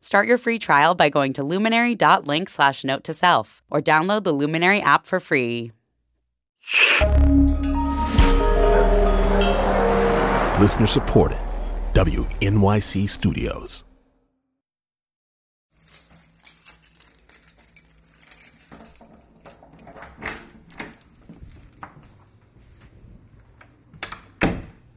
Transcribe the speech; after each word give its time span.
Start 0.00 0.28
your 0.28 0.38
free 0.38 0.58
trial 0.58 0.94
by 0.94 1.08
going 1.08 1.32
to 1.34 1.42
luminary.link 1.42 2.48
slash 2.48 2.84
note 2.84 3.04
to 3.04 3.14
self 3.14 3.62
or 3.70 3.80
download 3.80 4.24
the 4.24 4.32
Luminary 4.32 4.80
app 4.80 5.06
for 5.06 5.20
free. 5.20 5.72
Listener 10.60 10.86
supported. 10.86 11.38
WNYC 11.92 13.08
Studios. 13.08 13.84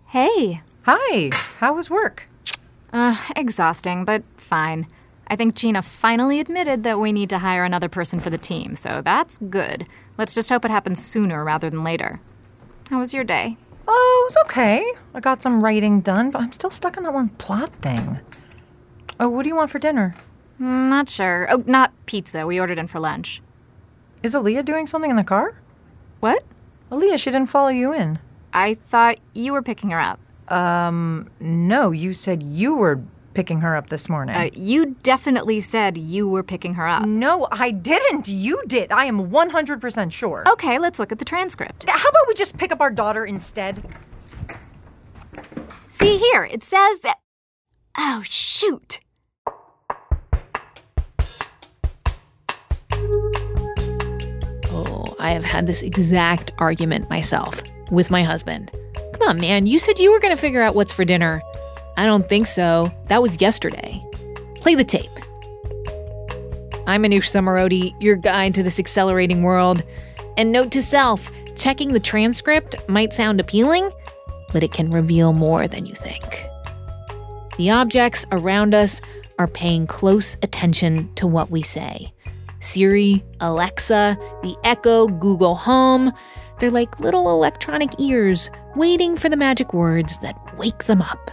Hey. 0.08 0.62
Hi. 0.84 1.30
How 1.60 1.74
was 1.74 1.90
work? 1.90 2.29
Uh, 2.92 3.16
exhausting, 3.36 4.06
but 4.06 4.24
fine. 4.38 4.88
I 5.28 5.36
think 5.36 5.54
Gina 5.56 5.82
finally 5.84 6.40
admitted 6.40 6.84
that 6.84 7.00
we 7.00 7.12
need 7.12 7.30
to 7.30 7.38
hire 7.40 7.64
another 7.64 7.90
person 7.90 8.20
for 8.20 8.32
the 8.32 8.38
team, 8.38 8.74
so 8.76 9.02
that's 9.04 9.38
good. 9.38 9.86
Let's 10.18 10.34
just 10.34 10.50
hope 10.50 10.66
it 10.66 10.72
happens 10.72 11.04
sooner 11.04 11.44
rather 11.44 11.70
than 11.70 11.84
later. 11.84 12.20
How 12.90 13.00
was 13.00 13.14
your 13.14 13.24
day? 13.24 13.58
Oh, 13.88 14.22
it 14.24 14.34
was 14.34 14.38
okay. 14.46 14.92
I 15.14 15.20
got 15.20 15.44
some 15.44 15.64
writing 15.64 16.02
done, 16.02 16.32
but 16.32 16.42
I'm 16.42 16.52
still 16.52 16.72
stuck 16.72 16.98
on 16.98 17.04
that 17.04 17.14
one 17.14 17.30
plot 17.30 17.76
thing. 17.76 18.20
Oh, 19.20 19.30
what 19.30 19.44
do 19.44 19.50
you 19.50 19.56
want 19.56 19.70
for 19.70 19.80
dinner? 19.80 20.16
Mm, 20.60 20.90
Not 20.90 21.10
sure. 21.10 21.48
Oh, 21.52 21.64
not 21.68 21.92
pizza. 22.08 22.48
We 22.48 22.60
ordered 22.60 22.80
in 22.80 22.88
for 22.88 23.00
lunch. 23.00 23.42
Is 24.24 24.34
Aaliyah 24.34 24.66
doing 24.66 24.88
something 24.88 25.12
in 25.12 25.18
the 25.18 25.24
car? 25.24 25.56
What? 26.20 26.44
Aaliyah, 26.92 27.20
she 27.20 27.30
didn't 27.32 27.50
follow 27.50 27.70
you 27.70 27.94
in. 27.94 28.20
I 28.52 28.74
thought 28.74 29.20
you 29.34 29.54
were 29.54 29.62
picking 29.62 29.92
her 29.92 30.00
up. 30.00 30.20
Um, 30.50 31.30
no, 31.40 31.92
you 31.92 32.14
said 32.14 32.42
you 32.44 32.76
were 32.76 33.02
picking 33.34 33.62
her 33.62 33.76
up 33.76 33.88
this 33.88 34.10
morning. 34.10 34.36
Uh, 34.36 34.50
you 34.54 34.98
definitely 35.04 35.60
said 35.60 35.98
you 35.98 36.28
were 36.28 36.44
picking 36.44 36.74
her 36.74 36.88
up. 36.88 37.06
no, 37.06 37.48
I 37.52 37.72
didn't. 37.72 38.28
You 38.28 38.62
did. 38.68 38.92
I 38.92 39.06
am 39.06 39.30
100% 39.30 40.12
sure. 40.12 40.44
Okay, 40.50 40.80
let's 40.80 41.00
look 41.00 41.12
at 41.12 41.20
the 41.20 41.26
transcript. 41.26 41.88
How 41.88 42.10
about 42.10 42.28
we 42.28 42.34
just 42.34 42.58
pick 42.58 42.72
up 42.72 42.82
our 42.82 42.90
daughter 42.92 43.26
instead? 43.26 43.84
See 45.88 46.18
here, 46.18 46.44
it 46.44 46.64
says 46.64 47.00
that. 47.02 47.18
Oh, 47.98 48.22
shoot. 48.24 49.00
Oh, 54.72 55.16
I 55.20 55.32
have 55.32 55.44
had 55.44 55.68
this 55.68 55.82
exact 55.82 56.52
argument 56.60 57.10
myself 57.10 57.62
with 57.92 58.12
my 58.12 58.24
husband. 58.24 58.72
Man, 59.36 59.68
you 59.68 59.78
said 59.78 60.00
you 60.00 60.12
were 60.12 60.20
going 60.20 60.36
to 60.36 60.42
figure 60.42 60.62
out 60.62 60.74
what's 60.74 60.92
for 60.92 61.06
dinner. 61.06 61.44
I 61.98 62.06
don't 62.06 62.28
think 62.28 62.48
so. 62.48 62.92
That 63.10 63.22
was 63.22 63.40
yesterday. 63.40 64.04
Play 64.56 64.74
the 64.74 64.84
tape. 64.84 65.12
I'm 66.88 67.04
Manoush 67.04 67.30
Zomorodi, 67.30 67.94
your 68.02 68.16
guide 68.16 68.56
to 68.56 68.64
this 68.64 68.80
accelerating 68.80 69.44
world. 69.44 69.84
And 70.38 70.52
note 70.52 70.72
to 70.72 70.82
self 70.82 71.30
checking 71.56 71.94
the 71.94 72.00
transcript 72.00 72.76
might 72.88 73.14
sound 73.14 73.40
appealing, 73.40 73.92
but 74.52 74.64
it 74.64 74.72
can 74.72 74.90
reveal 74.90 75.34
more 75.34 75.68
than 75.68 75.86
you 75.86 75.94
think. 75.94 76.46
The 77.58 77.70
objects 77.70 78.26
around 78.32 78.74
us 78.74 79.00
are 79.38 79.48
paying 79.48 79.86
close 79.86 80.38
attention 80.42 81.14
to 81.16 81.28
what 81.28 81.52
we 81.52 81.62
say. 81.62 82.14
Siri, 82.62 83.24
Alexa, 83.42 84.18
the 84.42 84.56
Echo, 84.64 85.08
Google 85.08 85.56
Home, 85.56 86.12
they're 86.60 86.72
like 86.72 87.00
little 87.00 87.30
electronic 87.30 87.90
ears 88.00 88.50
waiting 88.76 89.18
for 89.18 89.30
the 89.30 89.38
magic 89.38 89.74
words 89.74 90.18
that 90.20 90.38
wake 90.58 90.86
them 90.86 91.02
up. 91.02 91.32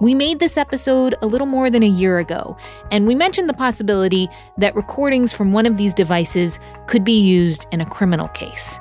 We 0.00 0.14
made 0.14 0.38
this 0.38 0.56
episode 0.56 1.14
a 1.22 1.26
little 1.26 1.46
more 1.46 1.70
than 1.70 1.82
a 1.82 1.88
year 1.88 2.18
ago, 2.18 2.56
and 2.90 3.06
we 3.06 3.14
mentioned 3.14 3.48
the 3.48 3.54
possibility 3.54 4.28
that 4.58 4.74
recordings 4.74 5.32
from 5.32 5.52
one 5.52 5.66
of 5.66 5.76
these 5.76 5.94
devices 5.94 6.58
could 6.86 7.04
be 7.04 7.20
used 7.20 7.66
in 7.72 7.80
a 7.80 7.86
criminal 7.86 8.28
case, 8.28 8.78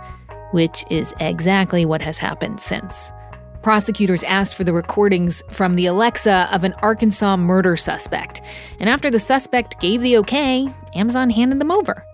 which 0.52 0.84
is 0.90 1.14
exactly 1.20 1.86
what 1.86 2.02
has 2.02 2.18
happened 2.18 2.60
since. 2.60 3.12
Prosecutors 3.62 4.24
asked 4.24 4.56
for 4.56 4.64
the 4.64 4.74
recordings 4.74 5.42
from 5.50 5.76
the 5.76 5.86
Alexa 5.86 6.50
of 6.52 6.64
an 6.64 6.74
Arkansas 6.82 7.38
murder 7.38 7.78
suspect, 7.78 8.42
and 8.80 8.90
after 8.90 9.10
the 9.10 9.20
suspect 9.20 9.80
gave 9.80 10.02
the 10.02 10.18
okay, 10.18 10.68
Amazon 10.96 11.30
handed 11.30 11.60
them 11.60 11.72
over. 11.72 12.06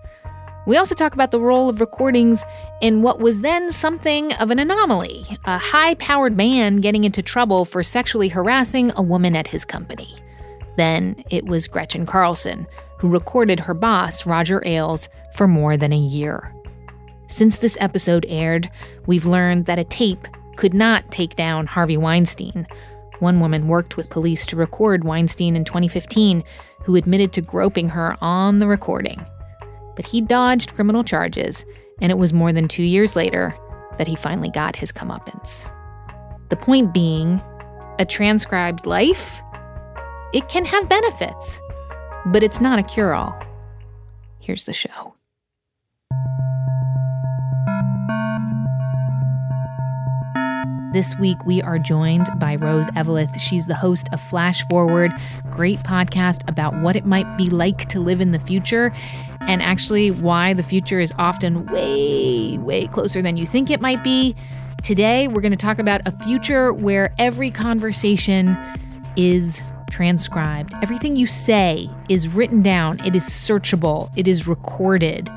We 0.66 0.76
also 0.76 0.94
talk 0.94 1.14
about 1.14 1.30
the 1.30 1.40
role 1.40 1.68
of 1.68 1.80
recordings 1.80 2.44
in 2.82 3.02
what 3.02 3.18
was 3.18 3.40
then 3.40 3.72
something 3.72 4.32
of 4.34 4.50
an 4.50 4.58
anomaly 4.58 5.24
a 5.44 5.58
high 5.58 5.94
powered 5.94 6.36
man 6.36 6.80
getting 6.80 7.04
into 7.04 7.22
trouble 7.22 7.64
for 7.64 7.82
sexually 7.82 8.28
harassing 8.28 8.92
a 8.96 9.02
woman 9.02 9.34
at 9.34 9.46
his 9.46 9.64
company. 9.64 10.14
Then 10.76 11.24
it 11.30 11.46
was 11.46 11.66
Gretchen 11.66 12.06
Carlson, 12.06 12.66
who 12.98 13.08
recorded 13.08 13.60
her 13.60 13.74
boss, 13.74 14.26
Roger 14.26 14.62
Ailes, 14.66 15.08
for 15.34 15.48
more 15.48 15.76
than 15.76 15.92
a 15.92 15.98
year. 15.98 16.54
Since 17.26 17.58
this 17.58 17.76
episode 17.80 18.26
aired, 18.28 18.70
we've 19.06 19.26
learned 19.26 19.66
that 19.66 19.78
a 19.78 19.84
tape 19.84 20.28
could 20.56 20.74
not 20.74 21.10
take 21.10 21.36
down 21.36 21.66
Harvey 21.66 21.96
Weinstein. 21.96 22.66
One 23.20 23.40
woman 23.40 23.66
worked 23.68 23.96
with 23.96 24.10
police 24.10 24.44
to 24.46 24.56
record 24.56 25.04
Weinstein 25.04 25.56
in 25.56 25.64
2015, 25.64 26.44
who 26.84 26.96
admitted 26.96 27.32
to 27.32 27.40
groping 27.40 27.88
her 27.88 28.16
on 28.20 28.58
the 28.58 28.66
recording. 28.66 29.24
But 29.96 30.06
he 30.06 30.20
dodged 30.20 30.74
criminal 30.74 31.04
charges, 31.04 31.64
and 32.00 32.10
it 32.10 32.18
was 32.18 32.32
more 32.32 32.52
than 32.52 32.68
two 32.68 32.82
years 32.82 33.16
later 33.16 33.56
that 33.98 34.06
he 34.06 34.16
finally 34.16 34.50
got 34.50 34.76
his 34.76 34.92
comeuppance. 34.92 35.70
The 36.48 36.56
point 36.56 36.94
being, 36.94 37.40
a 37.98 38.04
transcribed 38.04 38.86
life? 38.86 39.42
It 40.32 40.48
can 40.48 40.64
have 40.64 40.88
benefits, 40.88 41.60
but 42.26 42.42
it's 42.42 42.60
not 42.60 42.78
a 42.78 42.82
cure 42.82 43.14
all. 43.14 43.38
Here's 44.38 44.64
the 44.64 44.72
show. 44.72 45.14
This 50.92 51.16
week, 51.20 51.46
we 51.46 51.62
are 51.62 51.78
joined 51.78 52.26
by 52.40 52.56
Rose 52.56 52.88
Eveleth. 52.96 53.38
She's 53.38 53.66
the 53.66 53.76
host 53.76 54.08
of 54.12 54.20
Flash 54.20 54.66
Forward, 54.66 55.12
great 55.48 55.78
podcast 55.84 56.42
about 56.48 56.80
what 56.80 56.96
it 56.96 57.06
might 57.06 57.38
be 57.38 57.44
like 57.44 57.88
to 57.90 58.00
live 58.00 58.20
in 58.20 58.32
the 58.32 58.40
future 58.40 58.92
and 59.42 59.62
actually 59.62 60.10
why 60.10 60.52
the 60.52 60.64
future 60.64 60.98
is 60.98 61.12
often 61.16 61.64
way, 61.66 62.58
way 62.58 62.88
closer 62.88 63.22
than 63.22 63.36
you 63.36 63.46
think 63.46 63.70
it 63.70 63.80
might 63.80 64.02
be. 64.02 64.34
Today, 64.82 65.28
we're 65.28 65.40
going 65.40 65.52
to 65.52 65.56
talk 65.56 65.78
about 65.78 66.00
a 66.06 66.18
future 66.24 66.72
where 66.72 67.14
every 67.18 67.52
conversation 67.52 68.58
is 69.14 69.60
transcribed. 69.92 70.74
Everything 70.82 71.14
you 71.14 71.28
say 71.28 71.88
is 72.08 72.26
written 72.26 72.62
down, 72.62 72.98
it 73.06 73.14
is 73.14 73.22
searchable, 73.26 74.12
it 74.16 74.26
is 74.26 74.48
recorded. 74.48 75.30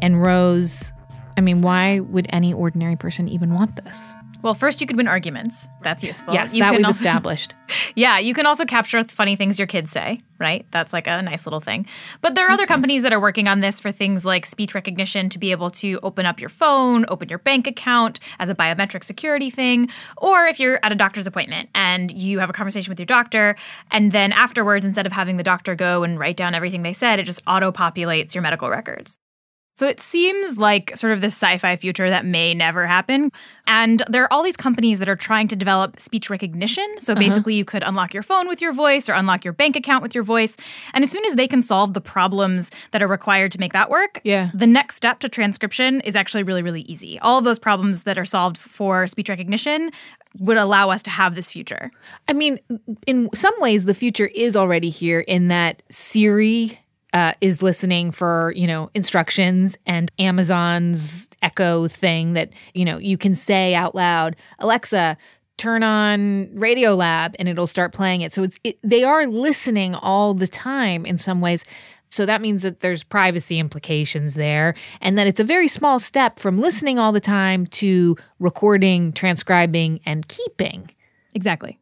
And 0.00 0.22
Rose, 0.22 0.94
I 1.36 1.42
mean, 1.42 1.60
why 1.60 2.00
would 2.00 2.26
any 2.30 2.54
ordinary 2.54 2.96
person 2.96 3.28
even 3.28 3.52
want 3.52 3.84
this? 3.84 4.14
Well, 4.44 4.52
first 4.54 4.80
you 4.82 4.86
could 4.86 4.98
win 4.98 5.08
arguments. 5.08 5.66
That's 5.82 6.04
useful. 6.04 6.34
Yes, 6.34 6.54
You 6.54 6.60
that 6.62 6.68
can 6.72 6.76
we've 6.76 6.86
also- 6.86 6.98
established. 6.98 7.54
Yeah, 7.96 8.18
you 8.18 8.34
can 8.34 8.44
also 8.44 8.64
capture 8.66 9.02
funny 9.04 9.36
things 9.36 9.58
your 9.58 9.66
kids 9.66 9.90
say, 9.90 10.20
right? 10.38 10.66
That's 10.70 10.92
like 10.92 11.06
a 11.06 11.22
nice 11.22 11.46
little 11.46 11.60
thing. 11.60 11.86
But 12.20 12.34
there 12.34 12.46
are 12.46 12.52
other 12.52 12.66
companies 12.66 13.02
that 13.02 13.12
are 13.12 13.20
working 13.20 13.48
on 13.48 13.60
this 13.60 13.80
for 13.80 13.90
things 13.90 14.24
like 14.24 14.44
speech 14.46 14.74
recognition 14.74 15.28
to 15.30 15.38
be 15.38 15.50
able 15.50 15.70
to 15.70 15.98
open 16.02 16.26
up 16.26 16.40
your 16.40 16.50
phone, 16.50 17.06
open 17.08 17.28
your 17.30 17.38
bank 17.38 17.66
account 17.66 18.20
as 18.38 18.48
a 18.50 18.54
biometric 18.54 19.02
security 19.02 19.48
thing, 19.48 19.88
or 20.18 20.46
if 20.46 20.60
you're 20.60 20.78
at 20.82 20.92
a 20.92 20.94
doctor's 20.96 21.26
appointment 21.26 21.70
and 21.74 22.10
you 22.12 22.38
have 22.40 22.50
a 22.50 22.52
conversation 22.52 22.90
with 22.90 22.98
your 22.98 23.06
doctor 23.06 23.56
and 23.90 24.12
then 24.12 24.32
afterwards 24.32 24.84
instead 24.84 25.06
of 25.06 25.12
having 25.12 25.36
the 25.38 25.42
doctor 25.44 25.74
go 25.74 26.02
and 26.02 26.18
write 26.18 26.36
down 26.36 26.54
everything 26.54 26.82
they 26.82 26.92
said, 26.92 27.18
it 27.18 27.22
just 27.24 27.40
auto-populates 27.46 28.34
your 28.34 28.42
medical 28.42 28.68
records. 28.68 29.16
So 29.76 29.88
it 29.88 30.00
seems 30.00 30.56
like 30.56 30.96
sort 30.96 31.12
of 31.12 31.20
this 31.20 31.34
sci 31.34 31.58
fi 31.58 31.76
future 31.76 32.08
that 32.08 32.24
may 32.24 32.54
never 32.54 32.86
happen. 32.86 33.32
And 33.66 34.02
there 34.08 34.22
are 34.22 34.32
all 34.32 34.42
these 34.42 34.56
companies 34.56 34.98
that 35.00 35.08
are 35.08 35.16
trying 35.16 35.48
to 35.48 35.56
develop 35.56 36.00
speech 36.00 36.30
recognition. 36.30 36.86
So 37.00 37.12
uh-huh. 37.12 37.20
basically, 37.20 37.54
you 37.54 37.64
could 37.64 37.82
unlock 37.82 38.14
your 38.14 38.22
phone 38.22 38.46
with 38.46 38.60
your 38.60 38.72
voice 38.72 39.08
or 39.08 39.14
unlock 39.14 39.44
your 39.44 39.52
bank 39.52 39.74
account 39.74 40.02
with 40.02 40.14
your 40.14 40.24
voice. 40.24 40.56
And 40.92 41.02
as 41.02 41.10
soon 41.10 41.24
as 41.24 41.34
they 41.34 41.48
can 41.48 41.62
solve 41.62 41.94
the 41.94 42.00
problems 42.00 42.70
that 42.92 43.02
are 43.02 43.08
required 43.08 43.50
to 43.52 43.58
make 43.58 43.72
that 43.72 43.90
work, 43.90 44.20
Yeah. 44.22 44.50
the 44.54 44.66
next 44.66 44.96
step 44.96 45.18
to 45.20 45.28
transcription 45.28 46.00
is 46.02 46.14
actually 46.14 46.44
really, 46.44 46.62
really 46.62 46.82
easy. 46.82 47.18
All 47.20 47.38
of 47.38 47.44
those 47.44 47.58
problems 47.58 48.04
that 48.04 48.16
are 48.16 48.24
solved 48.24 48.58
for 48.58 49.06
speech 49.06 49.28
recognition 49.28 49.90
would 50.38 50.56
allow 50.56 50.90
us 50.90 51.02
to 51.04 51.10
have 51.10 51.34
this 51.34 51.50
future. 51.50 51.90
I 52.28 52.32
mean, 52.32 52.58
in 53.06 53.28
some 53.34 53.54
ways, 53.58 53.84
the 53.84 53.94
future 53.94 54.26
is 54.34 54.56
already 54.56 54.90
here 54.90 55.20
in 55.20 55.48
that 55.48 55.82
Siri 55.90 56.78
uh, 57.14 57.32
is 57.40 57.62
listening 57.62 58.10
for, 58.10 58.52
you 58.56 58.66
know, 58.66 58.90
instructions 58.92 59.76
and 59.86 60.10
Amazon's 60.18 61.30
Echo 61.42 61.86
thing 61.86 62.32
that, 62.32 62.50
you 62.74 62.84
know, 62.84 62.98
you 62.98 63.16
can 63.16 63.34
say 63.34 63.74
out 63.74 63.94
loud, 63.94 64.34
Alexa, 64.58 65.16
turn 65.56 65.84
on 65.84 66.48
Radiolab 66.48 67.36
and 67.38 67.48
it'll 67.48 67.68
start 67.68 67.92
playing 67.92 68.22
it. 68.22 68.32
So 68.32 68.42
it's 68.42 68.58
it, 68.64 68.78
they 68.82 69.04
are 69.04 69.26
listening 69.26 69.94
all 69.94 70.34
the 70.34 70.48
time 70.48 71.06
in 71.06 71.16
some 71.16 71.40
ways. 71.40 71.64
So 72.10 72.26
that 72.26 72.40
means 72.40 72.62
that 72.62 72.80
there's 72.80 73.04
privacy 73.04 73.58
implications 73.60 74.34
there 74.34 74.74
and 75.00 75.16
that 75.16 75.28
it's 75.28 75.40
a 75.40 75.44
very 75.44 75.68
small 75.68 76.00
step 76.00 76.40
from 76.40 76.60
listening 76.60 76.98
all 76.98 77.12
the 77.12 77.20
time 77.20 77.66
to 77.68 78.16
recording, 78.40 79.12
transcribing 79.12 80.00
and 80.04 80.26
keeping. 80.26 80.90
Exactly. 81.34 81.78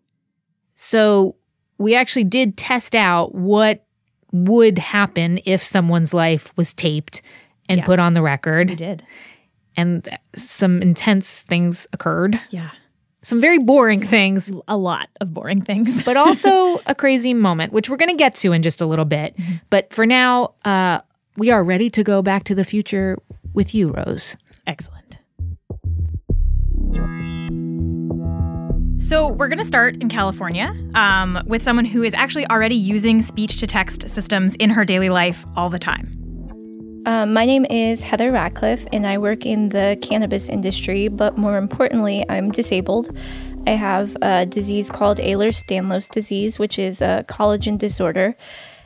So 0.75 1.37
we 1.79 1.95
actually 1.95 2.25
did 2.25 2.57
test 2.59 2.95
out 2.95 3.35
what 3.35 3.87
would 4.33 4.79
happen 4.79 5.41
if 5.45 5.63
someone's 5.63 6.13
life 6.15 6.53
was 6.57 6.73
taped 6.73 7.23
and 7.69 7.79
Yeah. 7.79 7.85
put 7.85 7.99
on 7.99 8.15
the 8.15 8.23
record. 8.23 8.71
We 8.71 8.77
did. 8.77 9.05
And 9.77 10.07
some 10.35 10.83
intense 10.83 11.43
things 11.43 11.87
occurred. 11.93 12.41
Yeah. 12.51 12.71
Some 13.23 13.41
very 13.41 13.59
boring 13.59 14.01
things, 14.01 14.51
A 14.67 14.77
lot 14.77 15.09
of 15.21 15.33
boring 15.33 15.63
things. 15.63 16.03
but 16.03 16.17
also 16.17 16.79
a 16.87 16.95
crazy 16.95 17.35
moment, 17.35 17.73
which 17.73 17.89
we're 17.89 17.97
going 17.97 18.09
to 18.11 18.17
get 18.17 18.35
to 18.37 18.53
in 18.53 18.63
just 18.63 18.81
a 18.81 18.87
little 18.87 19.05
bit. 19.05 19.37
But 19.71 19.93
for 19.95 20.05
now, 20.07 20.55
uh, 20.65 21.01
we 21.37 21.51
are 21.51 21.63
ready 21.63 21.89
to 21.91 22.03
go 22.03 22.21
back 22.21 22.45
to 22.45 22.55
the 22.55 22.65
future 22.65 23.17
with 23.55 23.75
you, 23.75 23.91
Rose. 23.93 24.37
Excellent. 24.67 25.02
So, 29.03 29.27
we're 29.27 29.49
going 29.49 29.59
to 29.59 29.65
start 29.65 29.97
in 29.97 30.09
California 30.09 30.73
um, 30.95 31.43
with 31.45 31.61
someone 31.61 31.85
who 31.85 32.05
is 32.05 32.15
actually 32.15 32.47
already 32.47 32.77
using 32.77 33.21
speech 33.21 33.59
to 33.59 33.67
text 33.67 34.09
systems 34.09 34.55
in 34.55 34.71
her 34.71 34.85
daily 34.85 35.11
life 35.11 35.45
all 35.57 35.69
the 35.69 35.81
time. 35.81 37.03
Um, 37.05 37.33
my 37.35 37.45
name 37.45 37.65
is 37.65 38.01
Heather 38.01 38.31
Ratcliffe, 38.31 38.87
and 38.93 39.05
I 39.05 39.19
work 39.19 39.45
in 39.45 39.71
the 39.71 39.99
cannabis 40.01 40.49
industry, 40.49 41.09
but 41.09 41.37
more 41.37 41.59
importantly, 41.59 42.25
I'm 42.29 42.53
disabled. 42.53 43.15
I 43.67 43.71
have 43.71 44.17
a 44.23 44.47
disease 44.47 44.89
called 44.89 45.19
Ehlers 45.19 45.65
Danlos 45.67 46.09
disease, 46.09 46.61
which 46.61 46.79
is 46.79 47.03
a 47.03 47.25
collagen 47.29 47.77
disorder, 47.77 48.37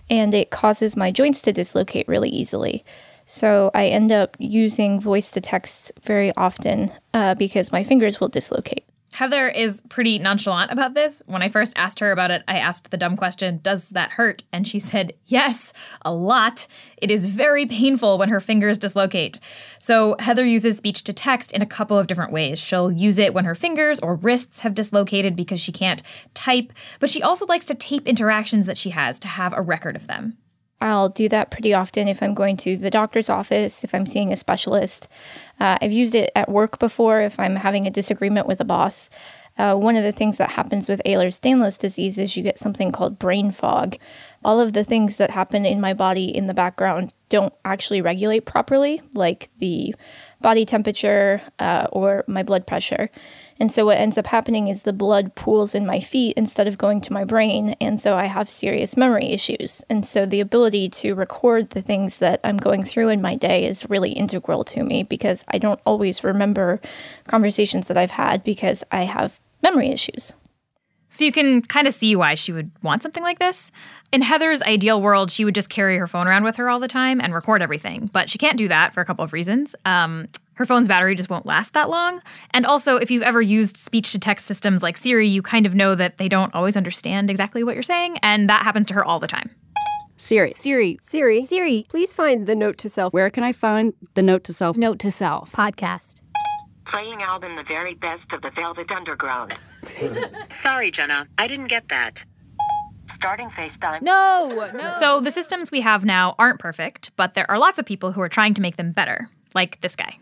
and 0.08 0.32
it 0.32 0.50
causes 0.50 0.96
my 0.96 1.10
joints 1.10 1.42
to 1.42 1.52
dislocate 1.52 2.08
really 2.08 2.30
easily. 2.30 2.86
So 3.26 3.70
I 3.74 3.88
end 3.88 4.10
up 4.10 4.34
using 4.40 4.98
voice 4.98 5.30
to 5.32 5.42
text 5.42 5.92
very 6.02 6.34
often 6.36 6.90
uh, 7.12 7.34
because 7.34 7.70
my 7.70 7.84
fingers 7.84 8.18
will 8.18 8.30
dislocate. 8.30 8.86
Heather 9.16 9.48
is 9.48 9.80
pretty 9.88 10.18
nonchalant 10.18 10.70
about 10.70 10.92
this. 10.92 11.22
When 11.24 11.40
I 11.40 11.48
first 11.48 11.72
asked 11.74 12.00
her 12.00 12.12
about 12.12 12.30
it, 12.30 12.42
I 12.46 12.58
asked 12.58 12.90
the 12.90 12.98
dumb 12.98 13.16
question, 13.16 13.60
Does 13.62 13.88
that 13.90 14.10
hurt? 14.10 14.44
And 14.52 14.68
she 14.68 14.78
said, 14.78 15.14
Yes, 15.24 15.72
a 16.02 16.12
lot. 16.12 16.66
It 16.98 17.10
is 17.10 17.24
very 17.24 17.64
painful 17.64 18.18
when 18.18 18.28
her 18.28 18.40
fingers 18.40 18.76
dislocate. 18.76 19.40
So 19.78 20.16
Heather 20.18 20.44
uses 20.44 20.76
speech 20.76 21.02
to 21.04 21.14
text 21.14 21.52
in 21.52 21.62
a 21.62 21.66
couple 21.66 21.98
of 21.98 22.08
different 22.08 22.30
ways. 22.30 22.58
She'll 22.58 22.92
use 22.92 23.18
it 23.18 23.32
when 23.32 23.46
her 23.46 23.54
fingers 23.54 23.98
or 24.00 24.16
wrists 24.16 24.60
have 24.60 24.74
dislocated 24.74 25.34
because 25.34 25.62
she 25.62 25.72
can't 25.72 26.02
type, 26.34 26.70
but 27.00 27.08
she 27.08 27.22
also 27.22 27.46
likes 27.46 27.64
to 27.66 27.74
tape 27.74 28.06
interactions 28.06 28.66
that 28.66 28.76
she 28.76 28.90
has 28.90 29.18
to 29.20 29.28
have 29.28 29.54
a 29.54 29.62
record 29.62 29.96
of 29.96 30.08
them. 30.08 30.36
I'll 30.80 31.08
do 31.08 31.28
that 31.30 31.50
pretty 31.50 31.72
often 31.72 32.06
if 32.06 32.22
I'm 32.22 32.34
going 32.34 32.56
to 32.58 32.76
the 32.76 32.90
doctor's 32.90 33.30
office, 33.30 33.82
if 33.82 33.94
I'm 33.94 34.06
seeing 34.06 34.32
a 34.32 34.36
specialist. 34.36 35.08
Uh, 35.58 35.78
I've 35.80 35.92
used 35.92 36.14
it 36.14 36.30
at 36.36 36.50
work 36.50 36.78
before 36.78 37.20
if 37.20 37.40
I'm 37.40 37.56
having 37.56 37.86
a 37.86 37.90
disagreement 37.90 38.46
with 38.46 38.60
a 38.60 38.64
boss. 38.64 39.08
Uh, 39.58 39.74
one 39.74 39.96
of 39.96 40.02
the 40.02 40.12
things 40.12 40.36
that 40.36 40.50
happens 40.50 40.88
with 40.88 41.00
Ehlers 41.06 41.40
Danlos 41.40 41.78
disease 41.78 42.18
is 42.18 42.36
you 42.36 42.42
get 42.42 42.58
something 42.58 42.92
called 42.92 43.18
brain 43.18 43.52
fog. 43.52 43.96
All 44.44 44.60
of 44.60 44.74
the 44.74 44.84
things 44.84 45.16
that 45.16 45.30
happen 45.30 45.64
in 45.64 45.80
my 45.80 45.94
body 45.94 46.24
in 46.24 46.46
the 46.46 46.54
background 46.54 47.12
don't 47.30 47.54
actually 47.64 48.02
regulate 48.02 48.44
properly, 48.44 49.00
like 49.14 49.48
the 49.58 49.94
body 50.42 50.66
temperature 50.66 51.40
uh, 51.58 51.86
or 51.90 52.22
my 52.26 52.42
blood 52.42 52.66
pressure. 52.66 53.10
And 53.58 53.72
so 53.72 53.86
what 53.86 53.98
ends 53.98 54.18
up 54.18 54.26
happening 54.26 54.68
is 54.68 54.82
the 54.82 54.92
blood 54.92 55.34
pools 55.34 55.74
in 55.74 55.86
my 55.86 56.00
feet 56.00 56.34
instead 56.36 56.68
of 56.68 56.78
going 56.78 57.00
to 57.02 57.12
my 57.12 57.24
brain. 57.24 57.70
And 57.80 58.00
so 58.00 58.14
I 58.14 58.26
have 58.26 58.50
serious 58.50 58.96
memory 58.96 59.28
issues. 59.28 59.82
And 59.88 60.04
so 60.04 60.26
the 60.26 60.40
ability 60.40 60.88
to 60.90 61.14
record 61.14 61.70
the 61.70 61.82
things 61.82 62.18
that 62.18 62.40
I'm 62.44 62.58
going 62.58 62.82
through 62.84 63.08
in 63.08 63.22
my 63.22 63.34
day 63.34 63.64
is 63.64 63.88
really 63.88 64.12
integral 64.12 64.64
to 64.64 64.84
me 64.84 65.02
because 65.02 65.44
I 65.48 65.58
don't 65.58 65.80
always 65.86 66.22
remember 66.22 66.80
conversations 67.26 67.88
that 67.88 67.96
I've 67.96 68.10
had 68.10 68.44
because 68.44 68.84
I 68.92 69.04
have 69.04 69.40
memory 69.62 69.88
issues. 69.88 70.32
So 71.08 71.24
you 71.24 71.32
can 71.32 71.62
kind 71.62 71.86
of 71.86 71.94
see 71.94 72.14
why 72.14 72.34
she 72.34 72.52
would 72.52 72.70
want 72.82 73.02
something 73.02 73.22
like 73.22 73.38
this. 73.38 73.70
In 74.12 74.22
Heather's 74.22 74.60
ideal 74.62 75.00
world, 75.00 75.30
she 75.30 75.44
would 75.44 75.54
just 75.54 75.70
carry 75.70 75.96
her 75.96 76.06
phone 76.06 76.26
around 76.26 76.44
with 76.44 76.56
her 76.56 76.68
all 76.68 76.80
the 76.80 76.88
time 76.88 77.20
and 77.20 77.32
record 77.32 77.62
everything. 77.62 78.10
But 78.12 78.28
she 78.28 78.38
can't 78.38 78.58
do 78.58 78.68
that 78.68 78.92
for 78.92 79.00
a 79.00 79.04
couple 79.04 79.24
of 79.24 79.32
reasons. 79.32 79.74
Um, 79.84 80.28
her 80.56 80.66
phone's 80.66 80.88
battery 80.88 81.14
just 81.14 81.30
won't 81.30 81.46
last 81.46 81.74
that 81.74 81.88
long. 81.88 82.20
And 82.50 82.66
also, 82.66 82.96
if 82.96 83.10
you've 83.10 83.22
ever 83.22 83.40
used 83.40 83.76
speech 83.76 84.12
to 84.12 84.18
text 84.18 84.46
systems 84.46 84.82
like 84.82 84.96
Siri, 84.96 85.28
you 85.28 85.42
kind 85.42 85.66
of 85.66 85.74
know 85.74 85.94
that 85.94 86.18
they 86.18 86.28
don't 86.28 86.54
always 86.54 86.76
understand 86.76 87.30
exactly 87.30 87.62
what 87.62 87.74
you're 87.74 87.82
saying. 87.82 88.18
And 88.22 88.48
that 88.48 88.62
happens 88.62 88.86
to 88.86 88.94
her 88.94 89.04
all 89.04 89.20
the 89.20 89.26
time. 89.26 89.50
Siri. 90.16 90.54
Siri. 90.54 90.98
Siri. 91.00 91.42
Siri. 91.42 91.86
Please 91.90 92.14
find 92.14 92.46
the 92.46 92.56
note 92.56 92.78
to 92.78 92.88
self. 92.88 93.12
Where 93.12 93.28
can 93.28 93.44
I 93.44 93.52
find 93.52 93.92
the 94.14 94.22
note 94.22 94.44
to 94.44 94.54
self? 94.54 94.78
Note 94.78 94.98
to 95.00 95.10
self. 95.10 95.52
Podcast. 95.52 96.20
Playing 96.86 97.20
album 97.22 97.56
The 97.56 97.62
Very 97.62 97.94
Best 97.94 98.32
of 98.32 98.40
the 98.40 98.50
Velvet 98.50 98.90
Underground. 98.90 99.54
Sorry, 100.48 100.90
Jenna. 100.90 101.28
I 101.36 101.46
didn't 101.46 101.66
get 101.66 101.88
that. 101.90 102.24
Starting 103.06 103.48
FaceTime. 103.48 104.02
No, 104.02 104.68
no. 104.74 104.90
So 104.98 105.20
the 105.20 105.30
systems 105.30 105.70
we 105.70 105.82
have 105.82 106.04
now 106.04 106.34
aren't 106.38 106.58
perfect, 106.58 107.10
but 107.16 107.34
there 107.34 107.48
are 107.50 107.58
lots 107.58 107.78
of 107.78 107.84
people 107.84 108.12
who 108.12 108.20
are 108.20 108.28
trying 108.28 108.54
to 108.54 108.62
make 108.62 108.76
them 108.76 108.92
better, 108.92 109.28
like 109.54 109.80
this 109.82 109.94
guy. 109.94 110.18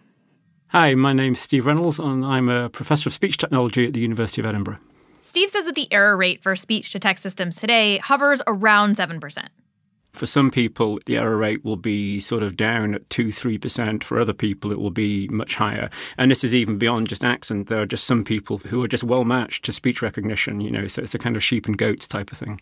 Hi, 0.74 0.92
my 0.96 1.12
name's 1.12 1.38
Steve 1.38 1.66
Renals, 1.66 2.04
and 2.04 2.24
I'm 2.24 2.48
a 2.48 2.68
professor 2.68 3.08
of 3.08 3.12
speech 3.12 3.36
technology 3.36 3.86
at 3.86 3.92
the 3.92 4.00
University 4.00 4.42
of 4.42 4.46
Edinburgh. 4.46 4.78
Steve 5.22 5.48
says 5.48 5.66
that 5.66 5.76
the 5.76 5.86
error 5.92 6.16
rate 6.16 6.42
for 6.42 6.56
speech 6.56 6.90
to 6.90 6.98
text 6.98 7.22
systems 7.22 7.54
today 7.54 7.98
hovers 7.98 8.42
around 8.48 8.96
7%. 8.96 9.46
For 10.14 10.26
some 10.26 10.50
people, 10.50 10.98
the 11.06 11.16
error 11.16 11.36
rate 11.36 11.64
will 11.64 11.76
be 11.76 12.18
sort 12.18 12.42
of 12.42 12.56
down 12.56 12.92
at 12.92 13.08
2 13.10 13.28
3%. 13.28 14.02
For 14.02 14.18
other 14.18 14.32
people, 14.32 14.72
it 14.72 14.80
will 14.80 14.90
be 14.90 15.28
much 15.28 15.54
higher. 15.54 15.90
And 16.18 16.28
this 16.28 16.42
is 16.42 16.52
even 16.52 16.76
beyond 16.76 17.06
just 17.06 17.22
accent. 17.22 17.68
There 17.68 17.80
are 17.80 17.86
just 17.86 18.04
some 18.04 18.24
people 18.24 18.58
who 18.58 18.82
are 18.82 18.88
just 18.88 19.04
well 19.04 19.24
matched 19.24 19.64
to 19.66 19.72
speech 19.72 20.02
recognition, 20.02 20.60
you 20.60 20.72
know, 20.72 20.88
so 20.88 21.02
it's 21.02 21.14
a 21.14 21.20
kind 21.20 21.36
of 21.36 21.44
sheep 21.44 21.66
and 21.66 21.78
goats 21.78 22.08
type 22.08 22.32
of 22.32 22.38
thing. 22.38 22.60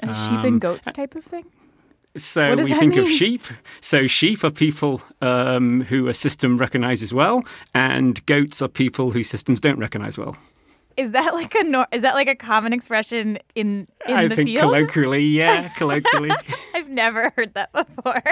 A 0.00 0.08
sheep 0.08 0.44
and 0.44 0.46
um, 0.46 0.58
goats 0.58 0.92
type 0.92 1.14
of 1.14 1.24
thing? 1.24 1.46
So 2.16 2.48
What 2.50 2.56
does 2.56 2.64
we 2.64 2.72
that 2.72 2.80
think 2.80 2.96
of 2.96 3.08
sheep. 3.08 3.42
So 3.80 4.06
sheep 4.06 4.42
are 4.44 4.50
people 4.50 5.02
um, 5.20 5.82
who 5.82 6.08
a 6.08 6.14
system 6.14 6.56
recognizes 6.58 7.12
well, 7.12 7.44
and 7.74 8.24
goats 8.26 8.62
are 8.62 8.68
people 8.68 9.10
whose 9.10 9.28
systems 9.28 9.60
don't 9.60 9.78
recognize 9.78 10.16
well. 10.18 10.36
Is 10.96 11.10
that 11.10 11.34
like 11.34 11.54
a 11.54 11.62
nor- 11.62 11.86
is 11.92 12.02
that 12.02 12.14
like 12.14 12.28
a 12.28 12.34
common 12.34 12.72
expression 12.72 13.38
in 13.54 13.86
in 14.06 14.14
I 14.14 14.28
the 14.28 14.36
think 14.36 14.48
field? 14.48 14.62
colloquially, 14.62 15.24
yeah, 15.24 15.68
colloquially. 15.76 16.30
I've 16.74 16.88
never 16.88 17.32
heard 17.36 17.52
that 17.54 17.72
before. 17.72 18.22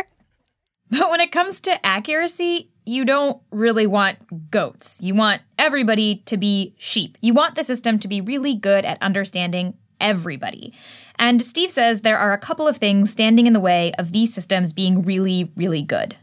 But 0.90 1.10
when 1.10 1.20
it 1.20 1.30
comes 1.32 1.60
to 1.62 1.84
accuracy, 1.86 2.70
you 2.86 3.04
don't 3.04 3.40
really 3.50 3.86
want 3.86 4.50
goats. 4.50 4.98
You 5.02 5.14
want 5.14 5.42
everybody 5.58 6.22
to 6.26 6.36
be 6.36 6.74
sheep. 6.78 7.18
You 7.20 7.34
want 7.34 7.54
the 7.54 7.64
system 7.64 7.98
to 7.98 8.08
be 8.08 8.20
really 8.20 8.54
good 8.54 8.84
at 8.84 9.00
understanding 9.02 9.74
everybody. 10.00 10.72
And 11.18 11.40
Steve 11.42 11.71
says 11.71 12.00
there 12.00 12.18
are 12.18 12.33
a 12.33 12.38
couple 12.38 12.66
of 12.66 12.76
things 12.76 13.11
standing 13.11 13.47
in 13.47 13.52
the 13.52 13.61
way 13.61 13.92
of 13.99 14.12
these 14.12 14.35
systems 14.35 14.73
being 14.73 15.02
really, 15.02 15.52
really 15.56 15.83
good. 15.83 16.16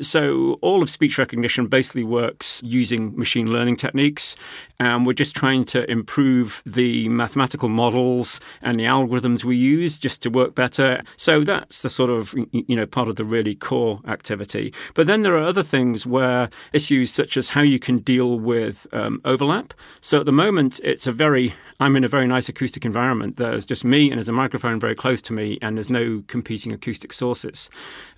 So, 0.00 0.58
all 0.62 0.80
of 0.80 0.88
speech 0.88 1.18
recognition 1.18 1.66
basically 1.66 2.04
works 2.04 2.62
using 2.62 3.16
machine 3.18 3.50
learning 3.50 3.76
techniques. 3.76 4.36
And 4.80 5.06
we're 5.06 5.12
just 5.12 5.34
trying 5.34 5.64
to 5.66 5.90
improve 5.90 6.62
the 6.64 7.08
mathematical 7.08 7.68
models 7.68 8.40
and 8.62 8.78
the 8.78 8.84
algorithms 8.84 9.44
we 9.44 9.56
use 9.56 9.98
just 9.98 10.22
to 10.22 10.30
work 10.30 10.54
better. 10.54 11.00
So, 11.16 11.42
that's 11.42 11.82
the 11.82 11.90
sort 11.90 12.10
of, 12.10 12.34
you 12.52 12.76
know, 12.76 12.86
part 12.86 13.08
of 13.08 13.16
the 13.16 13.24
really 13.24 13.54
core 13.54 14.00
activity. 14.06 14.72
But 14.94 15.06
then 15.06 15.22
there 15.22 15.36
are 15.36 15.42
other 15.42 15.62
things 15.62 16.06
where 16.06 16.48
issues 16.72 17.10
such 17.10 17.36
as 17.36 17.48
how 17.48 17.62
you 17.62 17.78
can 17.78 17.98
deal 17.98 18.38
with 18.38 18.86
um, 18.92 19.20
overlap. 19.24 19.74
So, 20.00 20.20
at 20.20 20.26
the 20.26 20.32
moment, 20.32 20.80
it's 20.84 21.06
a 21.06 21.12
very, 21.12 21.54
I'm 21.80 21.96
in 21.96 22.04
a 22.04 22.08
very 22.08 22.26
nice 22.26 22.48
acoustic 22.48 22.84
environment. 22.84 23.36
There's 23.36 23.64
just 23.64 23.84
me 23.84 24.10
and 24.10 24.18
there's 24.18 24.28
a 24.28 24.32
microphone 24.32 24.78
very 24.78 24.94
close 24.94 25.20
to 25.22 25.32
me, 25.32 25.58
and 25.60 25.76
there's 25.76 25.90
no 25.90 26.22
competing 26.28 26.72
acoustic 26.72 27.12
sources. 27.12 27.68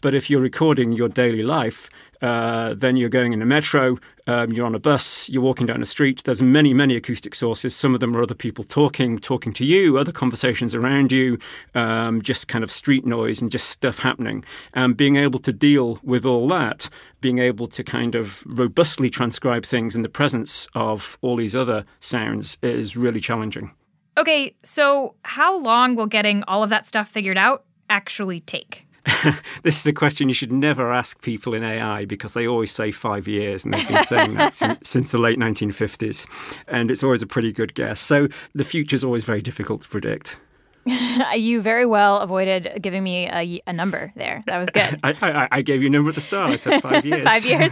But 0.00 0.14
if 0.14 0.28
you're 0.28 0.40
recording 0.40 0.92
your 0.92 1.08
daily 1.08 1.42
life, 1.42 1.88
uh, 2.22 2.74
then 2.74 2.96
you're 2.96 3.08
going 3.08 3.32
in 3.32 3.42
a 3.42 3.46
metro, 3.46 3.98
um, 4.26 4.52
you're 4.52 4.66
on 4.66 4.74
a 4.74 4.78
bus, 4.78 5.28
you're 5.28 5.42
walking 5.42 5.66
down 5.66 5.82
a 5.82 5.86
street. 5.86 6.22
There's 6.24 6.42
many, 6.42 6.74
many 6.74 6.96
acoustic 6.96 7.34
sources. 7.34 7.74
Some 7.74 7.94
of 7.94 8.00
them 8.00 8.16
are 8.16 8.22
other 8.22 8.34
people 8.34 8.64
talking, 8.64 9.18
talking 9.18 9.52
to 9.54 9.64
you, 9.64 9.98
other 9.98 10.12
conversations 10.12 10.74
around 10.74 11.12
you, 11.12 11.38
um, 11.74 12.22
just 12.22 12.48
kind 12.48 12.62
of 12.62 12.70
street 12.70 13.06
noise 13.06 13.40
and 13.40 13.50
just 13.50 13.68
stuff 13.68 13.98
happening. 13.98 14.44
And 14.74 14.96
being 14.96 15.16
able 15.16 15.40
to 15.40 15.52
deal 15.52 15.98
with 16.02 16.24
all 16.24 16.46
that, 16.48 16.88
being 17.20 17.38
able 17.38 17.66
to 17.68 17.82
kind 17.82 18.14
of 18.14 18.42
robustly 18.46 19.10
transcribe 19.10 19.64
things 19.64 19.94
in 19.94 20.02
the 20.02 20.08
presence 20.08 20.68
of 20.74 21.18
all 21.22 21.36
these 21.36 21.56
other 21.56 21.84
sounds 22.00 22.58
is 22.62 22.96
really 22.96 23.20
challenging. 23.20 23.72
Okay, 24.18 24.54
so 24.62 25.14
how 25.24 25.58
long 25.58 25.94
will 25.94 26.06
getting 26.06 26.42
all 26.44 26.62
of 26.62 26.70
that 26.70 26.86
stuff 26.86 27.08
figured 27.08 27.38
out 27.38 27.64
actually 27.88 28.40
take? 28.40 28.86
this 29.62 29.78
is 29.80 29.86
a 29.86 29.92
question 29.92 30.28
you 30.28 30.34
should 30.34 30.52
never 30.52 30.92
ask 30.92 31.20
people 31.22 31.54
in 31.54 31.62
AI 31.62 32.04
because 32.04 32.34
they 32.34 32.46
always 32.46 32.70
say 32.70 32.90
five 32.90 33.28
years, 33.28 33.64
and 33.64 33.74
they've 33.74 33.88
been 33.88 34.04
saying 34.04 34.34
that 34.34 34.54
since, 34.56 34.88
since 34.88 35.10
the 35.12 35.18
late 35.18 35.38
1950s. 35.38 36.26
And 36.68 36.90
it's 36.90 37.02
always 37.02 37.22
a 37.22 37.26
pretty 37.26 37.52
good 37.52 37.74
guess. 37.74 38.00
So 38.00 38.28
the 38.54 38.64
future 38.64 38.94
is 38.94 39.04
always 39.04 39.24
very 39.24 39.42
difficult 39.42 39.82
to 39.82 39.88
predict. 39.88 40.38
you 41.36 41.60
very 41.60 41.84
well 41.84 42.18
avoided 42.18 42.78
giving 42.80 43.02
me 43.02 43.28
a, 43.28 43.60
a 43.66 43.72
number 43.72 44.12
there. 44.16 44.40
That 44.46 44.58
was 44.58 44.70
good. 44.70 44.98
I, 45.02 45.14
I, 45.20 45.48
I, 45.50 45.62
gave 45.62 45.82
you 45.82 45.88
a 45.88 45.90
number 45.90 46.08
at 46.08 46.14
the 46.14 46.22
start. 46.22 46.50
I 46.50 46.56
said 46.56 46.80
five 46.80 47.04
years. 47.04 47.22
five 47.22 47.44
years. 47.44 47.70